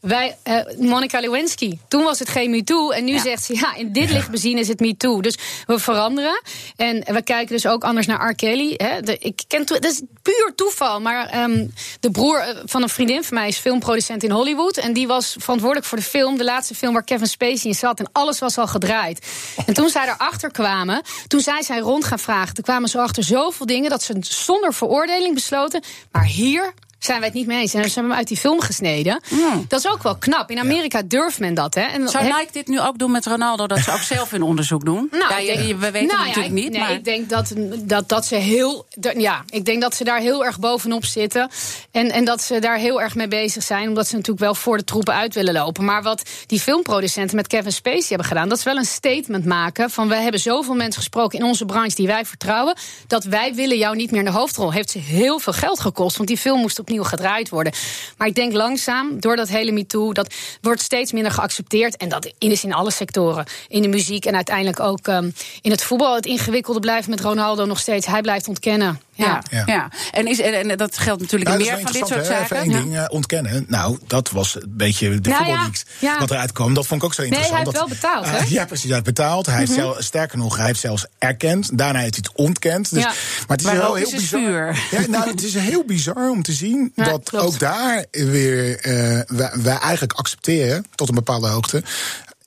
Wij, 0.00 0.36
eh, 0.42 0.56
Monica 0.78 1.20
Lewinsky, 1.20 1.78
toen 1.88 2.02
was 2.02 2.18
het 2.18 2.28
geen 2.28 2.50
MeToo. 2.50 2.90
En 2.90 3.04
nu 3.04 3.12
Ja. 3.12 3.20
zegt 3.20 3.44
ze, 3.44 3.54
ja, 3.54 3.74
in 3.74 3.92
dit 3.92 4.10
licht 4.10 4.30
bezien 4.30 4.58
is 4.58 4.68
het 4.68 4.80
MeToo. 4.80 5.20
Dus 5.20 5.38
we 5.66 5.78
veranderen. 5.78 6.42
En 6.76 7.02
we 7.04 7.22
kijken 7.22 7.54
dus 7.54 7.66
ook 7.66 7.84
anders 7.84 8.06
naar 8.06 8.30
R. 8.30 8.34
Kelly. 8.34 8.74
Hè. 8.76 9.00
De, 9.00 9.18
ik 9.18 9.42
ken 9.48 9.66
dat 9.66 9.84
is 9.84 10.02
puur 10.22 10.52
toeval. 10.56 11.00
Maar 11.00 11.26
ehm, 11.26 11.66
de 12.00 12.10
broer 12.10 12.38
eh, 12.38 12.56
van 12.64 12.82
een 12.82 12.88
vriendin 12.88 13.24
van 13.24 13.38
mij 13.38 13.48
is 13.48 13.56
filmproducent 13.56 14.02
in 14.08 14.30
Hollywood. 14.30 14.76
En 14.76 14.92
die 14.92 15.06
was 15.06 15.36
verantwoordelijk 15.38 15.86
voor 15.86 15.98
de 15.98 16.04
film. 16.04 16.36
De 16.36 16.44
laatste 16.44 16.74
film 16.74 16.92
waar 16.92 17.04
Kevin 17.04 17.26
Spacey 17.26 17.70
in 17.70 17.74
zat. 17.74 17.98
En 17.98 18.08
alles 18.12 18.38
was 18.38 18.58
al 18.58 18.66
gedraaid. 18.66 19.26
En 19.66 19.74
toen 19.74 19.88
zij 19.88 20.08
erachter 20.08 20.50
kwamen, 20.50 21.02
toen 21.26 21.40
zij 21.40 21.62
zij 21.62 21.78
rond 21.78 22.04
gaan 22.04 22.18
vragen. 22.18 22.54
Toen 22.54 22.64
kwamen 22.64 22.88
ze 22.88 22.98
achter 22.98 23.22
zoveel 23.22 23.66
dingen 23.66 23.90
dat 23.90 24.02
ze 24.02 24.16
zonder 24.20 24.74
veroordeling 24.74 25.34
besloten. 25.34 25.82
Maar 26.12 26.24
hier 26.24 26.74
zijn 27.04 27.18
wij 27.18 27.28
het 27.28 27.36
niet 27.36 27.46
mee 27.46 27.60
eens. 27.60 27.74
En 27.74 27.80
dan 27.80 27.90
zijn 27.90 28.04
we 28.04 28.10
hem 28.10 28.18
uit 28.20 28.28
die 28.28 28.36
film 28.36 28.60
gesneden. 28.60 29.20
Dat 29.68 29.78
is 29.78 29.88
ook 29.88 30.02
wel 30.02 30.16
knap. 30.16 30.50
In 30.50 30.58
Amerika 30.58 31.02
durft 31.02 31.38
men 31.38 31.54
dat. 31.54 31.74
Hè? 31.74 31.80
En 31.82 32.08
Zou 32.08 32.24
Nike 32.24 32.48
dit 32.52 32.68
nu 32.68 32.80
ook 32.80 32.98
doen 32.98 33.10
met 33.10 33.26
Ronaldo? 33.26 33.66
Dat 33.66 33.78
ze 33.78 33.92
ook 33.92 33.98
zelf 33.98 34.30
hun 34.30 34.42
onderzoek 34.42 34.84
doen? 34.84 35.10
ja, 35.28 35.38
je- 35.38 35.66
je- 35.66 35.76
we 35.76 35.90
weten 35.90 36.08
nou 36.16 36.26
het 36.26 36.34
ja, 36.34 36.40
natuurlijk 36.40 36.46
ik- 36.46 36.62
niet. 36.62 36.70
Nee, 36.70 36.80
maar... 36.80 36.92
ik 36.92 37.04
denk 37.04 37.28
dat, 37.28 37.52
dat, 37.78 38.08
dat 38.08 38.26
ze 38.26 38.34
heel. 38.34 38.86
Ja, 39.16 39.44
ik 39.48 39.64
denk 39.64 39.80
dat 39.82 39.94
ze 39.94 40.04
daar 40.04 40.18
heel 40.20 40.44
erg 40.44 40.58
bovenop 40.58 41.04
zitten. 41.04 41.50
En, 41.90 42.10
en 42.10 42.24
dat 42.24 42.42
ze 42.42 42.58
daar 42.58 42.76
heel 42.76 43.00
erg 43.00 43.14
mee 43.14 43.28
bezig 43.28 43.62
zijn. 43.62 43.88
Omdat 43.88 44.06
ze 44.06 44.12
natuurlijk 44.14 44.44
wel 44.44 44.54
voor 44.54 44.76
de 44.76 44.84
troepen 44.84 45.14
uit 45.14 45.34
willen 45.34 45.52
lopen. 45.54 45.84
Maar 45.84 46.02
wat 46.02 46.22
die 46.46 46.60
filmproducenten 46.60 47.36
met 47.36 47.46
Kevin 47.46 47.72
Spacey 47.72 48.04
hebben 48.08 48.26
gedaan. 48.26 48.48
Dat 48.48 48.58
is 48.58 48.64
wel 48.64 48.76
een 48.76 48.84
statement 48.84 49.44
maken. 49.44 49.90
Van 49.90 50.08
we 50.08 50.14
hebben 50.14 50.40
zoveel 50.40 50.74
mensen 50.74 51.00
gesproken 51.02 51.38
in 51.38 51.44
onze 51.44 51.64
branche 51.64 51.94
die 51.96 52.06
wij 52.06 52.24
vertrouwen. 52.24 52.76
Dat 53.06 53.24
wij 53.24 53.54
willen 53.54 53.78
jou 53.78 53.96
niet 53.96 54.10
meer 54.10 54.20
in 54.20 54.26
de 54.26 54.32
hoofdrol. 54.32 54.72
Heeft 54.72 54.90
ze 54.90 54.98
heel 54.98 55.38
veel 55.38 55.52
geld 55.52 55.80
gekost. 55.80 56.16
Want 56.16 56.28
die 56.28 56.38
film 56.38 56.60
moest 56.60 56.78
opnieuw 56.78 56.93
gedraaid 57.02 57.48
worden. 57.48 57.72
Maar 58.16 58.28
ik 58.28 58.34
denk 58.34 58.52
langzaam, 58.52 59.20
door 59.20 59.36
dat 59.36 59.48
hele 59.48 59.72
MeToo. 59.72 60.12
Dat 60.12 60.34
wordt 60.60 60.82
steeds 60.82 61.12
minder 61.12 61.32
geaccepteerd. 61.32 61.96
En 61.96 62.08
dat 62.08 62.32
is 62.38 62.64
in 62.64 62.72
alle 62.72 62.90
sectoren. 62.90 63.44
In 63.68 63.82
de 63.82 63.88
muziek 63.88 64.24
en 64.24 64.34
uiteindelijk 64.34 64.80
ook 64.80 65.08
ehm, 65.08 65.30
in 65.62 65.70
het 65.70 65.82
voetbal. 65.82 66.14
Het 66.14 66.26
ingewikkelde 66.26 66.80
blijft 66.80 67.08
met 67.08 67.20
Ronaldo 67.20 67.64
nog 67.64 67.78
steeds. 67.78 68.06
Hij 68.06 68.20
blijft 68.20 68.48
ontkennen. 68.48 69.00
Ja. 69.14 69.42
Ja, 69.50 69.62
ja. 69.66 69.88
En, 70.12 70.26
is, 70.26 70.40
en, 70.40 70.70
en 70.70 70.76
dat 70.76 70.98
geldt 70.98 71.20
natuurlijk 71.20 71.50
Nou, 71.50 71.62
meer 71.62 71.72
van 71.82 71.92
dit 71.92 72.06
soort 72.06 72.14
hè? 72.20 72.24
zaken. 72.24 72.42
Even 72.44 72.56
één 72.56 72.68
ding 72.68 72.96
eh, 72.96 73.04
ontkennen. 73.08 73.64
Nou, 73.68 73.98
dat 74.06 74.30
was 74.30 74.54
een 74.54 74.62
beetje 74.76 75.20
de 75.20 75.28
Nou 75.28 75.30
ja, 75.30 75.36
voetballeaks 75.46 75.84
ja. 75.98 76.18
wat 76.18 76.30
eruit 76.30 76.52
kwam. 76.52 76.74
Dat 76.74 76.86
vond 76.86 77.00
ik 77.00 77.06
ook 77.06 77.14
zo 77.14 77.22
Nee, 77.22 77.30
interessant. 77.30 77.64
hij 77.64 77.72
heeft 77.82 77.90
dat- 78.00 78.00
wel 78.02 78.20
betaald, 78.22 78.48
hè? 78.48 78.54
Ja, 78.58 78.64
precies. 78.64 78.84
Hij 78.84 78.92
heeft 78.92 79.04
betaald. 79.04 79.46
Hij 79.46 79.56
heeft 79.58 79.70
Mhm. 79.70 79.80
zelf, 79.80 79.96
sterker 80.02 80.38
nog, 80.38 80.56
hij 80.56 80.66
heeft 80.66 80.80
zelfs 80.80 81.06
erkend. 81.18 81.78
Daarna 81.78 81.98
heeft 81.98 82.14
hij 82.14 82.24
het 82.28 82.36
ontkend. 82.46 82.90
Dus, 82.94 83.02
Ja. 83.02 83.08
Maar 83.08 83.56
het 83.56 83.66
is 83.66 83.72
wel 83.72 83.94
heel 83.94 84.06
is, 84.06 84.10
bizar. 84.14 84.40
vuur. 84.40 84.78
Ja, 84.90 85.06
nou, 85.08 85.30
het 85.30 85.42
is 85.42 85.54
heel 85.54 85.84
bizar 85.84 86.30
om 86.30 86.42
te 86.42 86.52
zien 86.52 86.92
Ja, 86.94 87.04
dat 87.04 87.28
klopt. 87.28 87.44
ook 87.44 87.58
daar 87.58 88.04
weer 88.10 88.78
eh, 88.80 88.92
wij, 89.26 89.50
wij 89.62 89.76
eigenlijk 89.78 90.12
accepteren 90.12 90.86
tot 90.94 91.08
een 91.08 91.14
bepaalde 91.14 91.48
hoogte. 91.48 91.82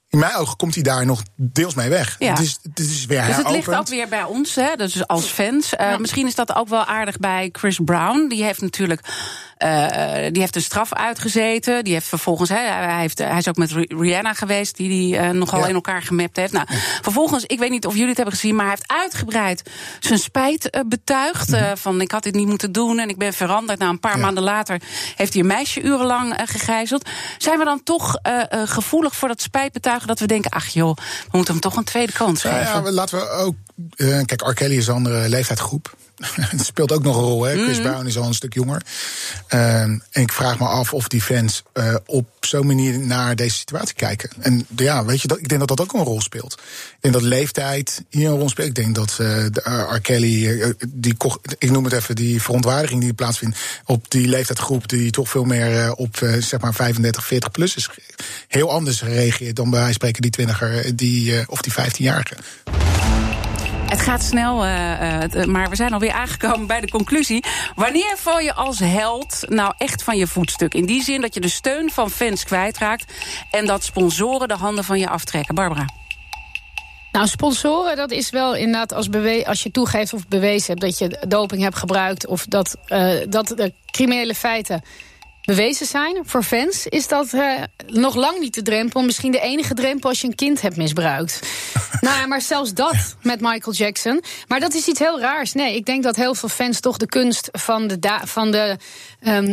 In 0.09 0.19
mijn 0.19 0.35
ogen 0.35 0.57
komt 0.57 0.73
hij 0.73 0.83
daar 0.83 1.05
nog 1.05 1.21
deels 1.35 1.75
mee 1.75 1.89
weg. 1.89 2.15
Ja. 2.19 2.29
Het, 2.29 2.39
is, 2.39 2.59
het 2.63 2.79
is 2.79 3.05
weer 3.05 3.25
Dus 3.25 3.35
het 3.35 3.49
ligt 3.49 3.75
ook 3.75 3.87
weer 3.87 4.07
bij 4.07 4.23
ons, 4.23 4.55
hè, 4.55 4.75
dus 4.75 5.07
als 5.07 5.25
fans. 5.25 5.75
Eh, 5.75 5.97
Misschien 5.97 6.27
is 6.27 6.35
dat 6.35 6.55
ook 6.55 6.67
wel 6.67 6.85
aardig 6.85 7.17
bij 7.17 7.49
Chris 7.51 7.79
Brown. 7.83 8.27
Die 8.27 8.43
heeft 8.43 8.61
natuurlijk 8.61 9.01
eh, 9.57 10.31
die 10.31 10.41
heeft 10.41 10.55
een 10.55 10.61
straf 10.61 10.93
uitgezeten. 10.93 11.83
Die 11.83 11.93
heeft 11.93 12.07
vervolgens, 12.07 12.49
hè, 12.49 12.55
hij, 12.57 12.99
heeft, 12.99 13.17
hij 13.17 13.37
is 13.37 13.47
ook 13.47 13.55
met 13.57 13.71
Ri- 13.71 13.95
Rihanna 13.99 14.33
geweest, 14.33 14.75
die 14.77 14.89
die 14.89 15.17
eh, 15.17 15.29
nogal 15.29 15.59
Ja. 15.59 15.67
in 15.67 15.75
elkaar 15.75 16.01
gemapt 16.01 16.35
heeft. 16.35 16.51
Nou, 16.53 16.67
vervolgens, 17.01 17.43
ik 17.45 17.59
weet 17.59 17.69
niet 17.69 17.85
of 17.85 17.93
jullie 17.93 18.07
het 18.07 18.17
hebben 18.17 18.35
gezien, 18.35 18.55
maar 18.55 18.65
hij 18.65 18.75
heeft 18.77 18.91
uitgebreid 19.01 19.69
zijn 19.99 20.19
spijt 20.19 20.83
betuigd. 20.87 21.53
eh, 21.53 21.71
van 21.75 22.01
ik 22.01 22.11
had 22.11 22.23
dit 22.23 22.35
niet 22.35 22.47
moeten 22.47 22.71
doen 22.71 22.99
en 22.99 23.09
ik 23.09 23.17
ben 23.17 23.33
veranderd. 23.33 23.79
Nou, 23.79 23.91
een 23.91 23.99
paar 23.99 24.15
Ja. 24.15 24.21
maanden 24.21 24.43
later 24.43 24.81
heeft 25.15 25.33
hij 25.33 25.41
een 25.41 25.47
meisje 25.47 25.81
urenlang 25.81 26.35
gegijzeld. 26.45 27.09
Zijn 27.37 27.59
we 27.59 27.65
dan 27.65 27.83
toch 27.83 28.15
gevoelig 28.65 29.15
voor 29.15 29.27
dat 29.27 29.41
dat 30.05 30.19
we 30.19 30.25
denken, 30.27 30.51
ach 30.51 30.67
joh, 30.67 30.95
we 30.95 31.29
moeten 31.31 31.53
hem 31.53 31.61
toch 31.61 31.75
een 31.75 31.83
tweede 31.83 32.11
kans 32.11 32.43
Nou 32.43 32.55
geven? 32.65 32.83
ja, 32.83 32.91
laten 32.91 33.17
we 33.19 33.29
ook. 33.29 33.55
eh, 33.95 34.07
kijk, 34.25 34.41
R. 34.41 34.53
Kelly 34.53 34.77
is 34.77 34.87
een 34.87 34.93
andere 34.93 35.29
leeftijdsgroep. 35.29 35.95
Het 36.17 36.65
speelt 36.71 36.91
ook 36.91 37.03
nog 37.03 37.15
een 37.15 37.23
rol. 37.23 37.43
Hè? 37.43 37.63
Chris 37.63 37.79
Mhm. 37.79 37.87
Brown 37.87 38.05
is 38.05 38.17
al 38.17 38.27
een 38.27 38.33
stuk 38.33 38.53
jonger. 38.53 38.81
Ehm, 39.47 39.97
en 40.11 40.21
ik 40.21 40.31
vraag 40.31 40.59
me 40.59 40.65
af 40.65 40.93
of 40.93 41.07
die 41.07 41.21
fans 41.21 41.63
eh, 41.73 41.95
op 42.05 42.27
zo'n 42.39 42.65
manier 42.65 42.99
naar 42.99 43.35
deze 43.35 43.55
situatie 43.55 43.95
kijken. 43.95 44.29
En 44.39 44.65
ja, 44.75 45.05
weet 45.05 45.21
je, 45.21 45.27
dat, 45.27 45.39
ik 45.39 45.47
denk 45.47 45.59
dat 45.59 45.77
dat 45.77 45.81
ook 45.81 45.93
een 45.93 46.03
rol 46.03 46.21
speelt. 46.21 46.53
Ik 46.53 46.97
denk 46.99 47.13
dat 47.13 47.23
leeftijd 47.23 48.03
hier 48.09 48.29
een 48.29 48.37
rol 48.37 48.49
speelt. 48.49 48.67
Ik 48.67 48.75
denk 48.75 48.95
dat 48.95 49.13
de 49.17 49.61
eh, 49.63 49.95
R. 49.95 49.99
Kelly, 49.99 50.73
die, 50.87 51.15
ik 51.57 51.71
noem 51.71 51.83
het 51.83 51.93
even, 51.93 52.15
die 52.15 52.41
verontwaardiging 52.41 53.01
die 53.01 53.13
plaatsvindt 53.13 53.57
op 53.85 54.11
die 54.11 54.27
leeftijdsgroep, 54.27 54.87
die 54.87 55.11
toch 55.11 55.29
veel 55.29 55.43
meer 55.43 55.93
op 55.93 56.17
zeg 56.39 56.59
maar 56.59 56.73
35, 56.73 57.25
40 57.25 57.51
plus 57.51 57.75
is, 57.75 57.89
heel 58.47 58.71
anders 58.71 59.03
reageert 59.03 59.55
dan 59.55 59.69
bij 59.69 59.93
spreken 59.93 60.21
die 60.21 60.31
twintiger, 60.31 60.95
die, 60.95 61.49
of 61.49 61.61
die 61.61 61.73
15-jarige. 61.73 62.35
Het 63.87 64.01
gaat 64.01 64.23
snel, 64.23 64.63
eh, 64.63 64.91
eh, 64.91 65.33
eh, 65.33 65.47
maar 65.47 65.69
we 65.69 65.75
zijn 65.75 65.93
alweer 65.93 66.11
aangekomen 66.11 66.67
bij 66.67 66.79
de 66.79 66.89
conclusie. 66.89 67.43
Wanneer 67.75 68.13
val 68.17 68.39
je 68.39 68.53
als 68.53 68.79
held 68.79 69.43
nou 69.47 69.73
echt 69.77 70.03
van 70.03 70.17
je 70.17 70.27
voetstuk? 70.27 70.73
In 70.73 70.85
die 70.85 71.03
zin 71.03 71.21
dat 71.21 71.33
je 71.33 71.39
de 71.39 71.49
steun 71.49 71.91
van 71.91 72.09
fans 72.09 72.43
kwijtraakt... 72.43 73.13
en 73.51 73.65
dat 73.65 73.83
sponsoren 73.83 74.47
de 74.47 74.53
handen 74.53 74.83
van 74.83 74.99
je 74.99 75.09
aftrekken. 75.09 75.55
Barbara. 75.55 75.85
Nou, 77.11 77.27
sponsoren, 77.27 77.95
dat 77.95 78.11
is 78.11 78.29
wel 78.29 78.55
inderdaad 78.55 78.93
als, 78.93 79.09
als 79.45 79.63
je 79.63 79.71
toegeeft 79.71 80.13
of 80.13 80.27
bewezen 80.27 80.67
hebt 80.67 80.81
dat 80.81 80.97
je 80.97 81.25
doping 81.27 81.61
hebt 81.61 81.77
gebruikt 81.77 82.27
of 82.27 82.45
dat, 82.45 82.77
dat 83.29 83.47
de 83.47 83.73
criminele 83.91 84.35
feiten 84.35 84.81
bewezen 85.47 85.85
zijn 85.85 86.17
voor 86.25 86.43
fans, 86.43 86.87
is 86.87 87.07
dat 87.07 87.33
eh, 87.33 87.49
nog 87.87 88.15
lang 88.15 88.39
niet 88.39 88.53
de 88.53 88.61
drempel. 88.61 89.01
Misschien 89.01 89.31
de 89.31 89.39
enige 89.39 89.73
drempel 89.73 90.09
als 90.09 90.21
je 90.21 90.27
een 90.27 90.35
kind 90.35 90.61
hebt 90.61 90.75
misbruikt. 90.77 91.39
nou 92.01 92.17
ja, 92.19 92.25
maar 92.25 92.41
zelfs 92.41 92.73
dat 92.73 93.15
met 93.21 93.41
Michael 93.41 93.75
Jackson. 93.75 94.23
Maar 94.47 94.59
dat 94.59 94.73
is 94.73 94.87
iets 94.87 94.99
heel 94.99 95.19
raars. 95.19 95.53
Nee, 95.53 95.75
ik 95.75 95.85
denk 95.85 96.03
dat 96.03 96.15
heel 96.15 96.35
veel 96.35 96.49
fans 96.49 96.79
toch 96.79 96.97
de 96.97 97.05
kunst 97.05 97.49
van 97.51 97.87
de, 97.87 97.99
da- 97.99 98.21
van 98.25 98.51
de, 98.51 98.77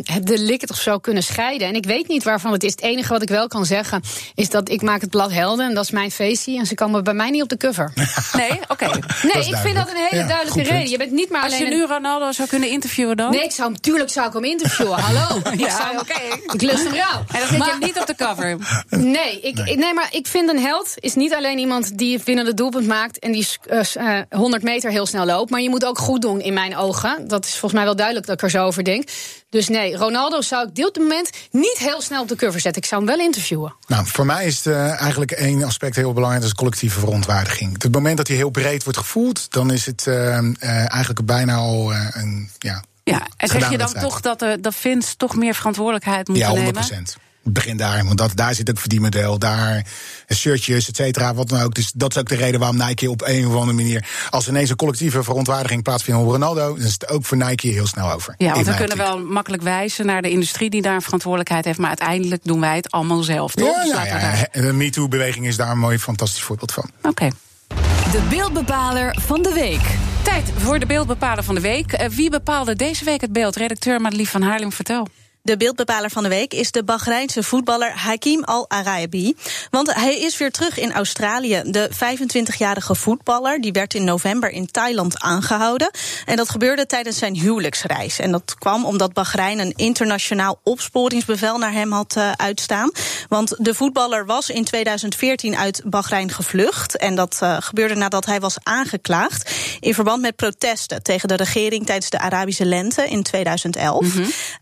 het 0.03 0.27
delict 0.27 0.71
of 0.71 0.77
zo 0.77 0.99
kunnen 0.99 1.23
scheiden. 1.23 1.69
En 1.69 1.75
ik 1.75 1.85
weet 1.85 2.09
niet 2.09 2.25
waarvan 2.25 2.53
het 2.53 2.63
is. 2.65 2.71
Het 2.71 2.83
enige 2.83 3.13
wat 3.13 3.23
ik 3.23 3.29
wel 3.29 3.47
kan 3.47 3.67
zeggen 3.67 4.03
is 4.35 4.51
dat 4.51 4.69
ik 4.69 4.83
maak 4.83 5.01
het 5.01 5.11
blad 5.11 5.33
helden 5.33 5.67
en 5.69 5.75
dat 5.75 5.85
is 5.85 5.91
mijn 5.91 6.11
feestje. 6.11 6.59
En 6.59 6.67
ze 6.67 6.75
komen 6.75 7.05
bij 7.05 7.15
mij 7.15 7.31
niet 7.31 7.43
op 7.43 7.49
de 7.49 7.57
cover. 7.57 7.93
Nee? 8.33 8.51
Oké. 8.69 8.87
Nee, 9.23 9.45
ik 9.49 9.57
vind 9.57 9.77
dat 9.77 9.89
een 9.91 9.97
hele 10.11 10.23
Ja, 10.23 10.27
duidelijke 10.29 10.63
reden. 10.73 10.91
Je 10.91 10.99
bent 10.99 11.11
niet 11.11 11.31
maar 11.31 11.43
Als 11.43 11.53
alleen. 11.55 11.71
je 11.71 11.75
nu 11.77 11.85
Ronaldo 11.87 12.33
zou 12.33 12.49
kunnen 12.49 12.69
interviewen 12.69 13.17
dan? 13.17 13.31
Nee, 13.31 13.45
ik 13.45 13.51
zou 13.53 13.71
hem, 13.73 13.81
tuurlijk 13.81 14.11
zou 14.11 14.27
ik 14.27 14.33
hem 14.33 14.45
interviewen. 14.45 14.99
Hallo. 14.99 15.41
Ja, 15.57 15.84
oké. 15.91 16.53
Ik 16.55 16.63
lust 16.63 16.85
hem 16.85 16.95
rauw. 16.95 17.25
En 17.29 17.39
dan 17.39 17.49
zet 17.49 17.65
je 17.67 17.77
niet 17.87 17.99
op 17.99 18.07
de 18.07 18.15
cover. 18.15 18.57
Nee, 18.91 19.41
ik, 19.41 19.55
nee. 19.55 19.77
nee, 19.77 19.95
maar 19.95 20.09
ik 20.11 20.27
vind 20.27 20.49
een 20.51 20.59
held 20.61 20.93
is 20.95 21.15
niet 21.15 21.35
alleen 21.35 21.59
iemand 21.59 21.99
die 21.99 22.17
het 22.17 22.25
winnende 22.25 22.55
doelpunt 22.55 22.87
maakt 22.87 23.19
en 23.19 23.33
die 23.33 23.47
eh, 23.69 23.83
s- 23.83 23.97
eh, 23.97 24.19
100 24.31 24.63
meter 24.63 24.91
heel 24.91 25.07
snel 25.07 25.25
loopt. 25.27 25.51
Maar 25.51 25.61
je 25.61 25.71
moet 25.71 25.85
ook 25.85 25.99
goed 25.99 26.23
doen 26.23 26.41
in 26.41 26.55
mijn 26.55 26.77
ogen. 26.77 27.29
Dat 27.29 27.45
is 27.45 27.51
volgens 27.51 27.73
mij 27.73 27.85
wel 27.85 27.97
duidelijk 27.97 28.27
dat 28.27 28.35
ik 28.37 28.43
er 28.43 28.51
zo 28.51 28.65
over 28.65 28.85
denk. 28.85 29.09
Dus 29.51 29.69
nee, 29.69 29.97
Ronaldo 29.97 30.41
zou 30.41 30.69
ik 30.69 30.75
dit 30.75 30.97
moment 30.97 31.31
niet 31.51 31.79
heel 31.79 32.01
snel 32.01 32.23
op 32.23 32.29
de 32.29 32.37
cover 32.37 32.61
zetten. 32.61 32.83
Ik 32.83 32.89
zou 32.89 33.05
hem 33.07 33.17
wel 33.17 33.25
interviewen. 33.27 33.75
Nou, 33.87 34.07
voor 34.07 34.27
mij 34.27 34.47
is 34.47 34.57
het, 34.57 34.67
eh, 34.75 35.01
eigenlijk 35.01 35.31
één 35.31 35.63
aspect 35.65 35.97
heel 35.97 36.13
belangrijk, 36.13 36.43
dat 36.43 36.51
is 36.53 36.59
collectieve 36.59 36.99
verontwaardiging. 36.99 37.75
Op 37.75 37.83
het 37.83 37.93
moment 37.93 38.17
dat 38.17 38.29
hij 38.29 38.37
heel 38.37 38.51
breed 38.51 38.85
wordt 38.85 38.99
gevoeld, 38.99 39.51
dan 39.51 39.71
is 39.73 39.87
het 39.87 40.07
eh, 40.07 40.39
eh, 40.39 40.45
eigenlijk 40.61 41.25
bijna 41.27 41.55
al 41.55 41.93
eh, 41.93 42.07
een. 42.13 42.51
Ja, 42.59 42.83
Ja, 43.05 43.27
en 43.37 43.49
zeg 43.49 43.71
je 43.71 43.79
dan 43.79 43.93
toch 43.93 44.21
dat, 44.21 44.39
de, 44.39 44.59
dat 44.61 44.75
fans 44.75 45.15
toch 45.15 45.37
meer 45.37 45.55
verantwoordelijkheid 45.55 46.29
moeten 46.29 46.47
ja 46.47 46.51
100 46.51 46.73
nemen? 46.73 46.89
procent. 46.89 47.17
Begin 47.47 47.77
daar, 47.77 48.05
want 48.05 48.19
dat, 48.19 48.31
daar 48.35 48.55
zit 48.55 48.71
ook 48.71 48.79
verdienmodel. 48.79 49.39
Daar 49.39 49.87
shirtjes, 50.35 50.89
et 50.89 50.97
cetera, 50.97 51.35
wat 51.35 51.49
dan 51.49 51.61
ook. 51.61 51.75
Dus 51.75 51.93
dat 51.95 52.11
is 52.11 52.19
ook 52.19 52.29
de 52.29 52.35
reden 52.35 52.61
waarom 52.61 52.79
Nike 52.79 53.11
op 53.11 53.23
een 53.23 53.47
of 53.47 53.53
andere 53.53 53.73
manier... 53.73 54.09
als 54.31 54.49
ineens 54.49 54.71
een 54.71 54.77
collectieve 54.77 55.23
verontwaardiging 55.23 55.83
plaatsvindt 55.83 56.21
op 56.21 56.29
Ronaldo... 56.29 56.75
dan 56.75 56.85
is 56.85 56.93
het 56.93 57.09
ook 57.09 57.25
voor 57.25 57.37
Nike 57.37 57.69
heel 57.69 57.87
snel 57.87 58.13
over. 58.13 58.35
Ja, 58.39 58.53
want 58.53 58.67
we 58.67 58.75
kunnen 58.75 58.97
wel 58.97 59.19
makkelijk 59.25 59.63
wijzen 59.63 60.07
naar 60.07 60.23
de 60.23 60.31
industrie 60.31 60.71
die 60.71 60.83
daar 60.83 60.95
een 60.95 61.03
verantwoordelijkheid 61.03 61.65
heeft. 61.65 61.79
Maar 61.79 61.89
uiteindelijk 61.89 62.45
doen 62.45 62.61
wij 62.61 62.77
het 62.77 62.91
allemaal 62.91 63.23
zelf, 63.23 63.55
toch? 63.55 63.85
Ja, 63.87 64.05
ja, 64.05 64.19
ja, 64.19 64.49
en 64.51 64.63
de 64.63 64.73
MeToo-beweging 64.73 65.47
is 65.47 65.57
daar 65.57 65.71
een 65.71 65.79
mooi, 65.79 65.99
fantastisch 65.99 66.43
voorbeeld 66.43 66.73
van. 66.73 66.91
Oké. 67.03 67.29
De 68.15 68.27
beeldbepaler 68.31 69.17
van 69.21 69.43
de 69.43 69.53
week. 69.53 69.97
Tijd 70.25 70.53
voor 70.57 70.79
de 70.79 70.87
beeldbepaler 70.87 71.45
van 71.45 71.55
de 71.55 71.61
week. 71.61 71.93
Eh, 71.93 72.09
wie 72.09 72.31
bepaalde 72.31 72.77
deze 72.77 73.05
week 73.05 73.21
het 73.21 73.33
beeld? 73.33 73.57
Redacteur 73.57 74.01
Madelief 74.01 74.31
van 74.31 74.43
Haarlem, 74.43 74.73
vertel. 74.73 75.07
De 75.45 75.57
beeldbepaler 75.57 76.11
van 76.11 76.23
de 76.23 76.29
week 76.29 76.55
is 76.55 76.71
de 76.71 76.85
Bahreinse 76.85 77.43
voetballer 77.43 77.93
Hakim 77.93 78.45
Al-Arabi. 78.45 79.37
Want 79.71 79.95
hij 79.95 80.19
is 80.19 80.39
weer 80.39 80.51
terug 80.51 80.79
in 80.79 80.93
Australië. 80.93 81.63
De 81.65 81.91
25-jarige 81.93 82.95
voetballer 82.95 83.61
die 83.61 83.73
werd 83.73 83.95
in 83.95 84.05
november 84.05 84.51
in 84.51 84.67
Thailand 84.67 85.21
aangehouden. 85.21 85.91
En 86.25 86.37
dat 86.37 86.51
gebeurde 86.51 86.87
tijdens 86.87 87.19
zijn 87.19 87.35
huwelijksreis. 87.35 88.19
En 88.19 88.31
dat 88.31 88.55
kwam 88.59 88.85
omdat 88.85 89.13
Bahrein 89.13 89.59
een 89.59 89.73
internationaal 89.77 90.61
opsporingsbevel 90.63 91.59
naar 91.59 91.73
hem 91.73 91.93
had 91.93 92.17
eh, 92.17 92.33
uitstaan. 92.33 92.91
Want 93.29 93.55
de 93.59 93.75
voetballer 93.75 94.27
was 94.27 94.51
in 94.51 94.65
2014 94.65 95.57
uit 95.57 95.83
Bahrein 95.85 96.31
gevlucht. 96.31 96.97
En 96.97 97.15
dat 97.15 97.39
eh, 97.41 97.57
gebeurde 97.61 97.95
nadat 97.95 98.27
hij 98.27 98.41
was 98.41 98.57
aangeklaagd. 98.63 99.51
in 99.81 99.95
verband 99.95 100.23
met 100.23 100.37
protesten 100.37 101.03
tegen 101.03 101.29
de 101.29 101.37
regering 101.37 101.87
tijdens 101.87 102.11
de 102.11 102.19
Arabische 102.19 102.65
lente 102.65 103.09
in 103.09 103.23
2011. 103.23 104.07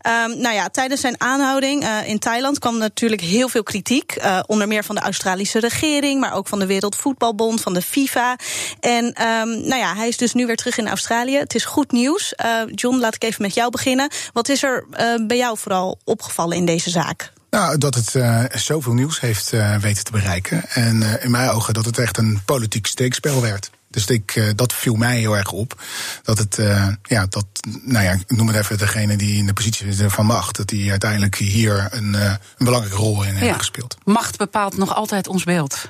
Ehm, 0.01 0.41
nou 0.41 0.55
ja, 0.55 0.71
tijdens 0.73 1.01
zijn 1.01 1.21
aanhouding 1.21 1.83
eh, 1.83 2.09
in 2.09 2.19
Thailand 2.19 2.59
kwam 2.59 2.79
natuurlijk 2.79 3.21
heel 3.21 3.49
veel 3.49 3.63
kritiek. 3.63 4.13
eh, 4.13 4.41
onder 4.47 4.69
meer 4.69 4.85
van 4.85 4.95
de 4.95 5.01
Australische 5.01 5.61
regering, 5.61 6.21
maar 6.21 6.35
ook 6.35 6.49
van 6.49 6.59
de 6.59 6.67
Wereldvoetbalbond, 6.67 7.61
van 7.61 7.75
de 7.75 7.83
FIFA. 7.83 8.37
En 8.81 9.13
ehm, 9.13 9.49
nou 9.49 9.77
ja, 9.77 9.95
hij 9.97 10.09
is 10.09 10.17
dus 10.17 10.33
nu 10.33 10.47
weer 10.47 10.57
terug 10.57 10.79
in 10.79 10.89
Australië. 10.89 11.37
Het 11.37 11.55
is 11.55 11.65
goed 11.65 11.93
nieuws. 11.93 12.35
Eh, 12.35 12.51
John, 12.75 12.99
laat 12.99 13.15
ik 13.15 13.25
even 13.25 13.43
met 13.43 13.55
jou 13.55 13.71
beginnen. 13.71 14.11
Wat 14.33 14.49
is 14.49 14.63
er 14.63 14.85
bij 15.27 15.37
jou 15.37 15.59
vooral 15.59 15.99
opgevallen 16.05 16.57
in 16.57 16.67
deze 16.67 16.91
zaak? 16.91 17.33
Nou, 17.51 17.79
dat 17.79 17.95
het 17.95 18.15
eh, 18.15 18.45
zoveel 18.51 18.93
nieuws 18.93 19.21
heeft 19.21 19.51
weten 19.81 20.05
te 20.05 20.11
bereiken. 20.11 20.65
En 20.69 21.21
in 21.23 21.31
mijn 21.31 21.51
ogen 21.51 21.75
dat 21.75 21.85
het 21.85 21.99
echt 21.99 22.19
een 22.19 22.43
politiek 22.45 22.87
steekspel 22.87 23.41
werd. 23.41 23.71
Dus 23.93 24.07
ik, 24.07 24.37
uh, 24.37 24.51
dat 24.55 24.73
viel 24.73 24.95
mij 24.95 25.19
heel 25.19 25.37
erg 25.37 25.53
op. 25.53 25.83
Dat 26.23 26.39
het, 26.39 26.59
uh, 26.59 26.89
ja, 27.03 27.27
dat, 27.27 27.47
nou 27.83 28.05
ja, 28.05 28.13
ik 28.13 28.31
noem 28.31 28.47
het 28.47 28.57
even 28.57 28.79
degene 28.79 29.17
die 29.17 29.37
in 29.37 29.47
de 29.47 29.53
positie 29.53 29.93
zit 29.93 30.13
van 30.13 30.27
macht, 30.27 30.57
dat 30.57 30.69
die 30.69 30.91
uiteindelijk 30.91 31.37
hier 31.37 31.89
een, 31.91 32.15
uh, 32.15 32.25
een 32.25 32.65
belangrijke 32.65 32.99
rol 32.99 33.23
in 33.23 33.35
ja. 33.35 33.41
heeft 33.41 33.59
gespeeld. 33.59 33.97
Macht 34.05 34.37
bepaalt 34.37 34.77
nog 34.77 34.95
altijd 34.95 35.29
ons 35.29 35.45
beeld. 35.45 35.89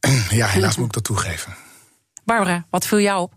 ja, 0.30 0.46
helaas 0.46 0.76
moet 0.76 0.86
ik 0.86 0.92
dat 0.92 1.04
toegeven. 1.04 1.56
Barbara, 2.24 2.66
wat 2.70 2.86
viel 2.86 3.00
jou 3.00 3.22
op? 3.22 3.34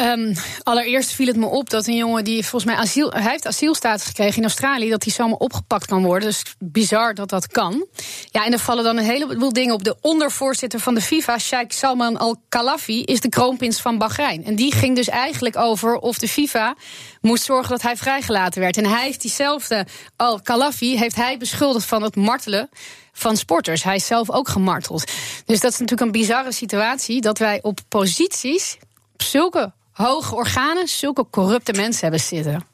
Um, 0.00 0.32
allereerst 0.62 1.12
viel 1.12 1.26
het 1.26 1.36
me 1.36 1.46
op 1.46 1.70
dat 1.70 1.86
een 1.86 1.96
jongen 1.96 2.24
die 2.24 2.46
volgens 2.46 2.64
mij 2.64 2.74
asiel, 2.80 3.10
hij 3.10 3.30
heeft 3.30 3.46
asielstatus 3.46 4.06
gekregen 4.06 4.36
in 4.36 4.42
Australië, 4.42 4.90
dat 4.90 5.04
hij 5.04 5.12
zomaar 5.12 5.38
opgepakt 5.38 5.86
kan 5.86 6.02
worden. 6.02 6.28
Dus 6.28 6.42
bizar 6.58 7.14
dat 7.14 7.28
dat 7.28 7.46
kan. 7.46 7.86
Ja, 8.30 8.44
en 8.44 8.52
er 8.52 8.58
vallen 8.58 8.84
dan 8.84 8.96
een 8.96 9.04
heleboel 9.04 9.52
dingen 9.52 9.74
op. 9.74 9.84
De 9.84 9.96
ondervoorzitter 10.00 10.80
van 10.80 10.94
de 10.94 11.00
FIFA, 11.00 11.38
Sheikh 11.38 11.74
Salman 11.74 12.16
Al-Khalafi, 12.16 13.02
is 13.02 13.20
de 13.20 13.28
kroonprins 13.28 13.80
van 13.80 13.98
Bahrein. 13.98 14.44
En 14.44 14.54
die 14.54 14.74
ging 14.74 14.96
dus 14.96 15.08
eigenlijk 15.08 15.56
over 15.56 15.96
of 15.96 16.18
de 16.18 16.28
FIFA 16.28 16.76
moest 17.20 17.44
zorgen 17.44 17.70
dat 17.70 17.82
hij 17.82 17.96
vrijgelaten 17.96 18.60
werd. 18.60 18.76
En 18.76 18.86
hij 18.86 19.04
heeft 19.04 19.20
diezelfde 19.20 19.86
Al-Khalafi 20.16 20.98
heeft 20.98 21.16
hij 21.16 21.38
beschuldigd 21.38 21.86
van 21.86 22.02
het 22.02 22.16
martelen 22.16 22.68
van 23.12 23.36
sporters. 23.36 23.82
Hij 23.82 23.96
is 23.96 24.06
zelf 24.06 24.30
ook 24.30 24.48
gemarteld. 24.48 25.04
Dus 25.44 25.60
dat 25.60 25.72
is 25.72 25.78
natuurlijk 25.78 26.00
een 26.00 26.20
bizarre 26.20 26.52
situatie 26.52 27.20
dat 27.20 27.38
wij 27.38 27.58
op 27.62 27.80
posities 27.88 28.76
op 29.12 29.22
zulke 29.22 29.72
hoge 30.02 30.34
organen 30.34 30.88
zulke 30.88 31.26
corrupte 31.30 31.72
mensen 31.72 32.00
hebben 32.00 32.20
zitten. 32.20 32.66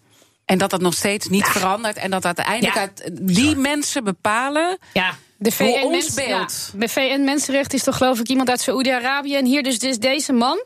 En 0.44 0.58
dat 0.58 0.70
dat 0.70 0.80
nog 0.80 0.94
steeds 0.94 1.28
niet 1.28 1.44
ja. 1.44 1.52
verandert. 1.52 1.96
En 1.96 2.10
dat 2.10 2.24
uiteindelijk 2.24 2.74
ja. 2.74 2.80
uit 2.80 3.10
die 3.12 3.56
mensen 3.56 4.04
bepalen. 4.04 4.78
Ja. 4.92 5.14
De 5.36 5.52
VN, 5.52 5.84
ons 5.84 6.14
beeld. 6.14 6.70
Ja, 6.72 6.78
de 6.78 6.88
VN 6.88 7.24
Mensenrechten 7.24 7.78
is 7.78 7.84
toch 7.84 7.96
geloof 7.96 8.20
ik 8.20 8.28
iemand 8.28 8.48
uit 8.48 8.60
Saoedi-Arabië. 8.60 9.36
En 9.36 9.44
hier 9.44 9.62
dus, 9.62 9.78
dus 9.78 9.98
deze 9.98 10.32
man 10.32 10.64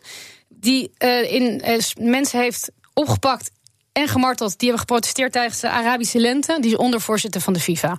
die 0.49 0.91
uh, 0.99 1.33
in, 1.33 1.63
uh, 1.67 1.79
mensen 1.99 2.41
heeft 2.41 2.71
opgepakt 2.95 3.51
en 3.93 4.09
gemarteld. 4.09 4.59
Die 4.59 4.69
hebben 4.69 4.87
geprotesteerd 4.87 5.33
tijdens 5.33 5.61
de 5.61 5.69
Arabische 5.69 6.19
lente. 6.19 6.59
Die 6.61 6.71
is 6.71 6.77
ondervoorzitter 6.77 7.41
van 7.41 7.53
de 7.53 7.61
FIFA. 7.61 7.99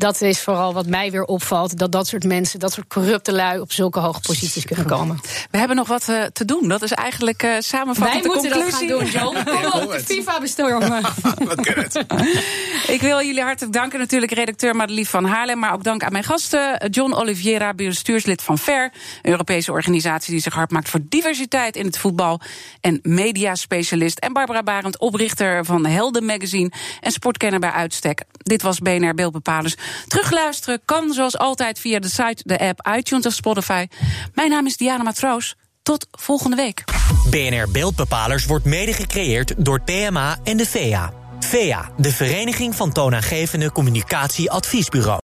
Dat 0.00 0.20
is 0.20 0.40
vooral 0.40 0.72
wat 0.72 0.86
mij 0.86 1.10
weer 1.10 1.24
opvalt. 1.24 1.78
Dat 1.78 1.92
dat 1.92 2.06
soort 2.06 2.24
mensen, 2.24 2.58
dat 2.58 2.72
soort 2.72 2.86
corrupte 2.86 3.32
lui... 3.32 3.60
op 3.60 3.72
zulke 3.72 3.98
hoge 3.98 4.20
posities 4.20 4.64
kunnen 4.64 4.86
komen. 4.86 5.20
We 5.50 5.58
hebben 5.58 5.76
nog 5.76 5.88
wat 5.88 6.06
uh, 6.08 6.22
te 6.22 6.44
doen. 6.44 6.68
Dat 6.68 6.82
is 6.82 6.92
eigenlijk 6.92 7.42
uh, 7.42 7.54
samenvattend 7.58 8.26
Wij 8.26 8.32
de 8.32 8.38
conclusie. 8.38 8.88
Wij 8.88 8.96
moeten 8.96 9.12
dat 9.12 9.20
gaan 9.20 9.32
doen, 9.32 9.44
John. 9.44 9.70
Kom 9.70 9.82
op, 9.82 9.92
de 9.92 10.00
FIFA 10.00 10.40
bestormen. 10.40 11.02
wat 11.48 11.66
het. 11.66 12.04
Ik 12.96 13.00
wil 13.00 13.22
jullie 13.22 13.42
hartelijk 13.42 13.72
danken. 13.72 13.98
Natuurlijk 13.98 14.32
redacteur 14.32 14.76
Madelief 14.76 15.10
van 15.10 15.24
Haarlem. 15.24 15.58
Maar 15.58 15.72
ook 15.72 15.84
dank 15.84 16.02
aan 16.02 16.12
mijn 16.12 16.24
gasten. 16.24 16.88
John 16.90 17.12
Oliveira, 17.12 17.74
bestuurslid 17.74 18.42
van 18.42 18.58
FAIR. 18.58 18.92
Een 19.22 19.30
Europese 19.30 19.72
organisatie 19.72 20.32
die 20.32 20.42
zich 20.42 20.54
hard 20.54 20.70
maakt 20.70 20.88
voor 20.88 21.00
diversiteit 21.08 21.76
in 21.76 21.86
het 21.86 21.98
voetbal. 21.98 22.40
En 22.80 22.98
mediaspecialist. 23.02 24.18
En 24.18 24.32
Barbara 24.32 24.62
Barend, 24.62 24.98
oprichter 24.98 25.64
van 25.64 25.86
Helden 25.86 26.24
Magazine. 26.24 26.70
En 27.00 27.12
sportkenner 27.12 27.60
bij 27.60 27.70
uitstek. 27.70 28.22
Dit 28.42 28.62
was 28.62 28.78
BNR 28.78 29.14
Beeldbepalers. 29.14 29.76
Terugluisteren 30.06 30.80
kan 30.84 31.12
zoals 31.12 31.38
altijd 31.38 31.78
via 31.78 31.98
de 31.98 32.08
site, 32.08 32.42
de 32.44 32.58
app, 32.58 32.88
iTunes 32.96 33.26
of 33.26 33.32
Spotify. 33.32 33.86
Mijn 34.34 34.50
naam 34.50 34.66
is 34.66 34.76
Diana 34.76 35.02
Matroos. 35.02 35.54
Tot 35.82 36.06
volgende 36.10 36.56
week. 36.56 36.84
BNR 37.30 37.70
Beeldbepalers 37.70 38.44
wordt 38.44 38.64
mede 38.64 38.92
gecreëerd 38.92 39.54
door 39.56 39.80
PMA 39.80 40.38
en 40.44 40.56
de 40.56 40.66
VEA. 40.66 41.12
VEA, 41.40 41.90
de 41.96 42.12
Vereniging 42.12 42.74
van 42.74 42.92
Toonaangevende 42.92 43.72
Communicatie 43.72 44.50
Adviesbureau. 44.50 45.18